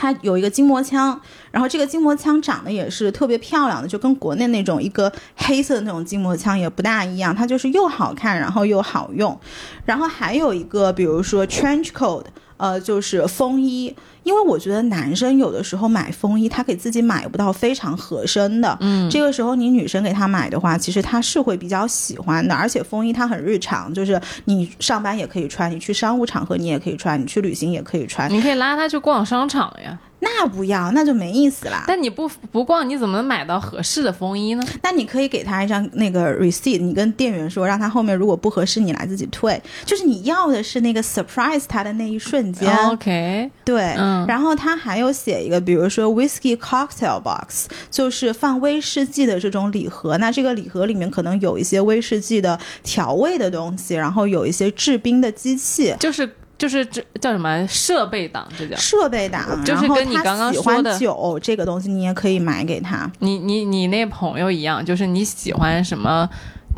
[0.00, 1.20] 它有一个筋膜枪，
[1.50, 9.38] 然后这个筋膜枪长得也是特别漂亮的，就跟国内那种一个黑色的那种筋膜枪也不大一样，它就是又好看，然后又好用。
[9.84, 12.24] 然后还有一个，比如说 trench coat，
[12.60, 31.84] 呃，就是风衣，因为我觉得男生有的时候买风衣，他给自己买不到非常合身的，嗯，这个时候你女生给他买的话，其实他是会比较喜欢的，而且风衣它很日常，就是你上班也可以穿，你去商务场合你也可以穿，你去旅行也可以穿，你可以拉他去逛商场呀，那不要，那就没意思啦。
[31.86, 34.62] 但你不不逛，你怎么能买到合适的风衣呢？
[34.82, 39.60] 那你可以给他一张那个 receipt，你跟店员说，让他后面如果不合适，你来自己退。
[39.84, 42.70] 就是你要的是那个 surprise 他的那一瞬间。
[42.88, 50.18] OK，对，嗯然后他还有写一个，比如说 whiskey cocktail box，就是放威士忌的这种礼盒。
[50.18, 55.94] 那这个礼盒里面可能有一些威士忌的调味的东西，然后有一些制冰的机器。
[55.98, 56.30] 就是
[56.60, 63.10] 就是这叫什么设备党，这叫设备党，就是跟你刚刚说的酒这个东西，你也可以买给他。
[63.20, 66.28] 你你你那朋友一样，就是你喜欢什么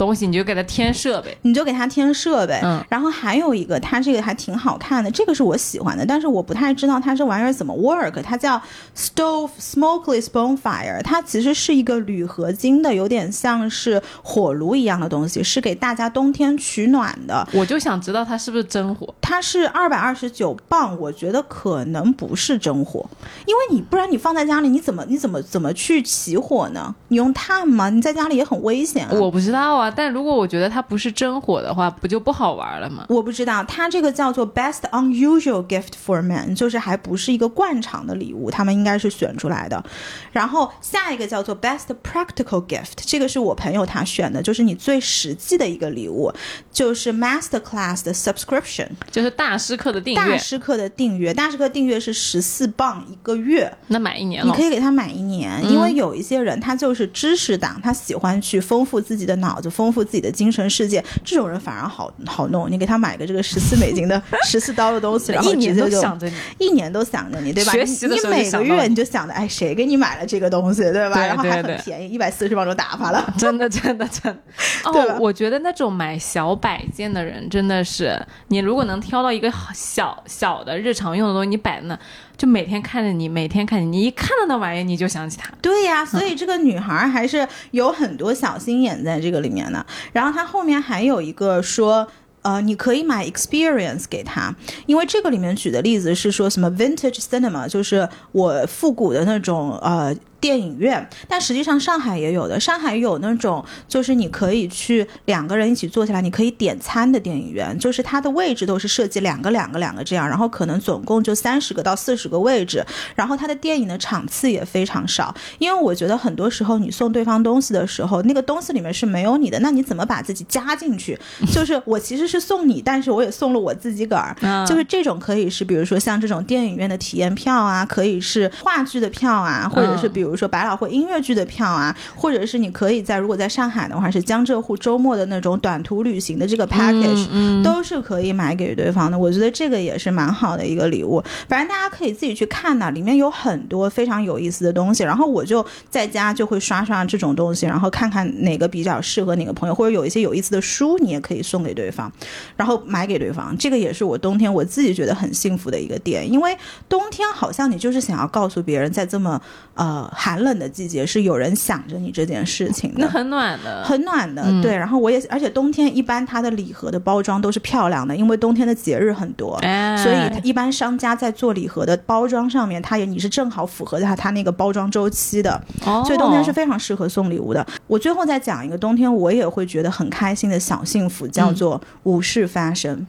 [0.03, 1.37] 东西，你就给它添设备。
[1.43, 2.59] 你就给它添设备。
[2.63, 8.21] 嗯然后还有一个，它这个还挺好看的，这个是我喜欢的，但是我不太知道它这玩意儿怎么 work。
[8.23, 8.61] 它叫
[8.97, 17.47] Stove Smokeless Bonfire，它其实是一个铝合金的，有点像是火炉一样的东西，是给大家冬天取暖的。
[17.53, 19.15] 我就想知道它是不是真火。
[19.21, 23.09] 它是二百二十九磅，我觉得可能不是真火，
[23.47, 26.95] 因为你不然你放在家里，你怎么你怎么怎么去起火呢？
[27.09, 27.89] 你用炭吗？
[27.89, 29.13] 你在家里也很危险、啊。
[29.15, 33.07] 我不知道啊，但如果我觉得它不是真火的话，不就不好玩了吗？
[33.09, 39.85] 我不知道，它这个叫做 Best Unusual Gift for Men，就是还不是一个惯常的礼物，他们应该是选出来的。
[40.33, 46.33] 然后下一个叫做 Best Practical Gift，这个是我朋友他选的，就是你最实际的一个礼物，
[46.73, 54.63] 就是 Master Class 的 Subscription，就是大师课的订阅，大师课的订阅，大师课订阅是十四磅一个月，那买一年了你可。
[54.63, 62.71] 以给他买一年，因为有一些人他就是知识党，他喜欢去丰富自己的脑子，丰富自己的精神世界，这种人反而好好弄。
[62.71, 67.73] 你给他买个这个十四美金的 十四刀的东西，然后一年都想着你，一年都想着你，对吧？
[67.73, 71.15] 学习的时候就你你每个月你就想着，哎，谁给你买了这个东西，对吧？
[71.15, 73.27] 对然后还很便宜，一百四十磅就打发了。
[73.39, 75.19] 真的真的真的。
[75.19, 81.99] 我觉得那种买小摆件的人真的是，你如果能挑到一个小小的日常用的东西，你摆那，
[82.43, 85.49] 就每天看着你，每天看着你，你一看到那玩意儿你就想起他。
[85.63, 89.87] 对呀， 所以这个女孩还是有很多小心眼在这个里面的。
[90.13, 92.05] 然后她后面还有一个说。
[92.45, 94.53] 呃，你可以买 experience 给她，
[94.87, 100.13] 因为这个里面举的例子是说什么 vintage cinema，就是我复古的那种呃
[100.43, 112.85] 电影院，但实际上上海也有的，上海有那种就是你可以去两个人一起坐下来，你可以点餐的电影院，就是它的位置都是设计两个两个两个这样，然后可能总共就三十个到四十个位置，
[113.15, 121.17] 然后它的电影的场次也非常少，因为我觉得很多时候你送对方东西的时候，那个东西里面是没有你的，那你怎么把自己加进去？
[121.53, 139.19] 就是我其实是送你，但是我也送了我自己个儿，嗯就是这种可以是比如说像这种电影院的体验票啊，可以是话剧的票啊，或者是比如说百老汇音乐剧的票啊，或者是你可以在如果在上海的话是江浙沪周末的那种短途旅行的这个 package，、嗯，都是可以买给对方的。
[139.19, 141.23] 我觉得这个也是蛮好的一个礼物。
[141.49, 145.03] 反正大家可以自己去看呐，里面有很多非常有意思的东西。
[145.03, 152.11] 然后我就在家就会刷刷这种东西，然后看看哪个比较适合哪个朋友，或者有一些有意思的书，你也可以送给对方，
[152.57, 153.57] 然后买给对方。
[153.59, 156.57] 这个也是我冬天我自己觉得很幸福的一个点，因为
[156.89, 159.41] 冬天好像你就是想要告诉别人，在这么
[159.75, 162.99] 呃寒冷的季节，是有人想着你这件事情的。
[163.01, 163.83] 那很暖的。
[163.83, 164.77] 很暖的，嗯对。
[164.77, 177.67] 然后我也，而且冬天一般它的礼盒的包装都是漂亮的，因为冬天的节日很多，哎，所以一般商家在做礼盒的包装上面，它也你是正好符合它它那个包装周期的，哦，所以冬天是非常适合送礼物的。
[177.89, 182.93] 我最后再讲一个冬天我也会觉得很开心的小幸福，叫做无事发生。
[182.93, 183.07] 嗯，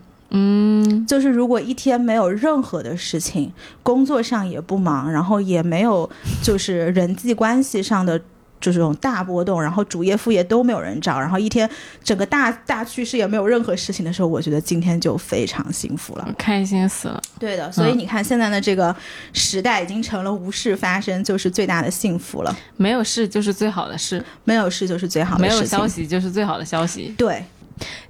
[1.07, 6.09] 就是如果一天没有任何的事情，工作上也不忙，然后也没有
[6.41, 8.19] 就是人际关系上的。
[8.63, 11.69] 就这种大波动，然后主业副业都没有人找，然后一天
[12.01, 16.34] 整个大大趋势也没有任何事情的时候，我觉得今天就非常幸福了。
[16.38, 17.21] 开心死了。
[17.38, 18.95] 对的，所以你看现在的这个
[19.34, 25.65] 时代已经成了无事发生就是最大的幸福了，没有事就是最好的事，没有事就是最好的没有。
[25.65, 27.13] 消息就是最好的消息。
[27.17, 27.43] 对，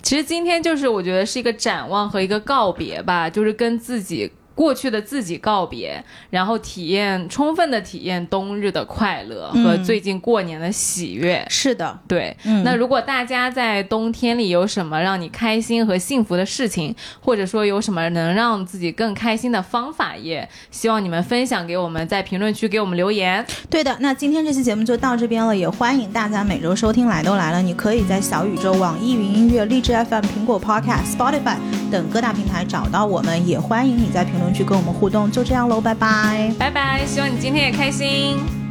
[0.02, 4.32] 其实今天就是我觉得是一个展望和一个告别吧，就是跟自己。
[4.56, 11.46] 过去的自己告别，然后体验充分的体验冬日的快乐和嗯最近过年的喜悦。
[11.50, 23.46] 是的，对，嗯那如果大家在冬天里有什么让你开心和幸福的事情，或者说有什么能让自己更开心的方法，也希望你们分享给我们，在评论区给我们留言。
[23.70, 27.60] 对的，那今天这期节目就到这边了，也欢迎大家每周收听《来都来了》。
[27.62, 31.58] 你可以在小宇宙、网易云音乐、荔枝 FM、苹果 Podcast、Spotify
[31.92, 35.32] 等各大平台找到我们，也欢迎你在评论区跟我们互动。
[35.32, 36.52] 就这样喽，拜拜。
[36.60, 38.63] 拜拜，希望你今天也开心。